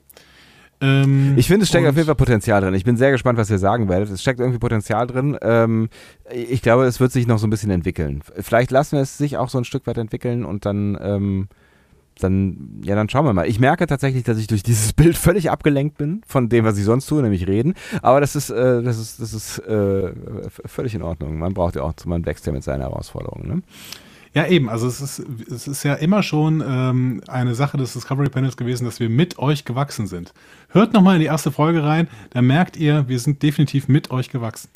[0.81, 2.75] Ähm, Ich finde, es steckt auf jeden Fall Potenzial drin.
[2.75, 4.11] Ich bin sehr gespannt, was ihr sagen werdet.
[4.11, 5.37] Es steckt irgendwie Potenzial drin.
[5.43, 5.89] Ähm,
[6.33, 8.23] ich glaube, es wird sich noch so ein bisschen entwickeln.
[8.39, 11.49] Vielleicht lassen wir es sich auch so ein Stück weit entwickeln und dann, ähm,
[12.21, 13.49] dann, ja, dann schauen wir mal.
[13.49, 16.85] Ich merke tatsächlich, dass ich durch dieses Bild völlig abgelenkt bin von dem, was ich
[16.85, 17.75] sonst tue, nämlich reden.
[18.03, 20.13] Aber das ist, äh, das ist, das ist äh,
[20.67, 21.39] völlig in Ordnung.
[21.39, 23.49] Man braucht ja auch, man wächst ja mit seinen Herausforderungen.
[23.49, 23.63] Ne?
[24.35, 24.69] Ja, eben.
[24.69, 25.19] Also es ist,
[25.51, 29.39] es ist ja immer schon ähm, eine Sache des Discovery Panels gewesen, dass wir mit
[29.39, 30.33] euch gewachsen sind.
[30.69, 34.31] Hört nochmal in die erste Folge rein, da merkt ihr, wir sind definitiv mit euch
[34.31, 34.69] gewachsen.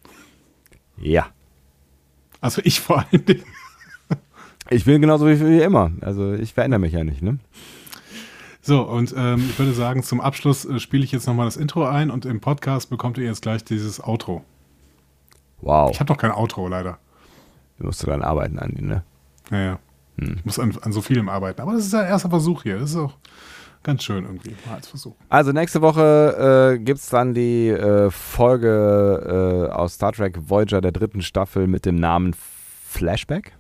[0.97, 1.27] Ja.
[2.41, 3.45] Also ich vor allen Dingen.
[4.71, 5.91] Ich bin genauso wie, wie immer.
[6.01, 7.23] Also ich verändere mich ja nicht.
[7.23, 7.39] Ne?
[8.61, 11.85] So, und ähm, ich würde sagen, zum Abschluss äh, spiele ich jetzt nochmal das Intro
[11.85, 14.45] ein und im Podcast bekommt ihr jetzt gleich dieses Outro.
[15.61, 15.91] Wow.
[15.91, 16.99] Ich habe doch kein Outro, leider.
[17.79, 19.03] Du musst dran arbeiten, Andi, ne?
[19.51, 19.79] Naja.
[20.19, 20.37] Hm.
[20.39, 21.61] Ich muss an, an so vielem arbeiten.
[21.61, 22.79] Aber das ist ein erster Versuch hier.
[22.79, 23.15] Das ist auch
[23.83, 25.15] ganz schön irgendwie, mal als Versuch.
[25.29, 30.81] Also nächste Woche äh, gibt es dann die äh, Folge äh, aus Star Trek Voyager
[30.81, 32.35] der dritten Staffel mit dem Namen
[32.87, 33.55] Flashback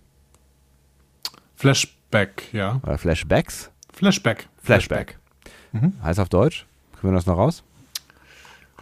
[1.63, 2.81] Flashback, ja.
[2.83, 3.71] oder Flashbacks?
[3.93, 4.49] Flashback.
[4.65, 5.17] Flashback.
[5.71, 5.93] Mhm.
[6.03, 6.67] Heißt auf Deutsch?
[6.97, 7.63] Kriegen wir das noch raus?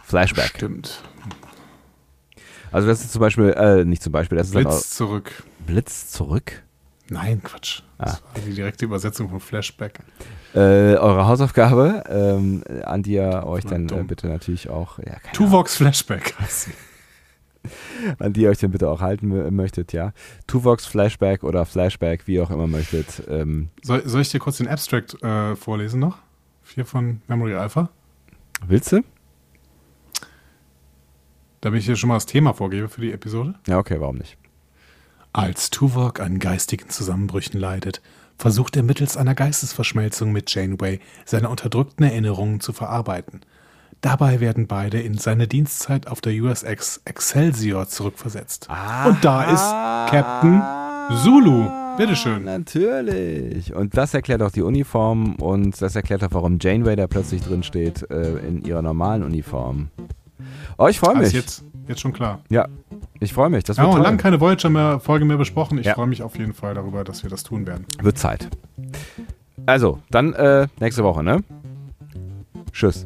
[0.01, 0.53] Flashback.
[0.55, 1.03] Stimmt.
[2.71, 5.43] Also das ist zum Beispiel, äh, nicht zum Beispiel, das ist Blitz auch zurück.
[5.67, 6.63] Blitz zurück.
[7.07, 7.83] Nein, Quatsch.
[7.99, 9.99] Das war die direkte Übersetzung von Flashback.
[10.55, 15.75] Äh, eure Hausaufgabe, ähm, an die ihr euch dann äh, bitte natürlich auch, ja, Tuvox
[15.75, 16.33] Flashback.
[18.19, 20.13] an die ihr euch dann bitte auch halten mö- möchtet, ja.
[20.47, 23.23] Tuvox, Flashback oder Flashback, wie auch immer möchtet.
[23.29, 26.17] Ähm, Soll, soll ich dir kurz den Abstract äh, vorlesen noch?
[26.73, 27.89] Hier von Memory Alpha.
[28.67, 29.01] willst du?
[31.61, 33.55] Damit ich dir schon mal das Thema vorgebe für die Episode.
[33.67, 34.37] Ja, okay, warum nicht?
[35.33, 38.01] Als Tuvok an geistigen Zusammenbrüchen leidet,
[38.37, 43.41] versucht er mittels einer Geistesverschmelzung mit Janeway seine unterdrückten Erinnerungen zu verarbeiten.
[44.01, 48.67] Dabei werden beide in seine Dienstzeit auf der USX Excelsior zurückversetzt.
[49.05, 50.61] Und da ist Captain
[51.23, 51.69] Zulu.
[51.97, 52.45] Bitteschön.
[52.45, 53.75] Natürlich.
[53.75, 57.61] Und das erklärt auch die Uniform und das erklärt auch, warum Janeway da plötzlich drin
[57.63, 59.89] steht äh, in ihrer normalen Uniform.
[60.77, 61.25] Oh, ich freue mich.
[61.25, 62.39] Also jetzt, jetzt schon klar.
[62.49, 62.67] Ja,
[63.19, 63.65] ich freue mich.
[63.65, 65.77] Das wird, haben auch lange keine Voyager-Folge mehr besprochen.
[65.77, 65.93] Ich Ja.
[65.93, 67.85] freue mich auf jeden Fall darüber, dass wir das tun werden.
[68.01, 68.47] wird Zeit.
[69.67, 71.43] Also, dann äh, nächste Woche, ne?
[72.71, 73.05] Tschüss.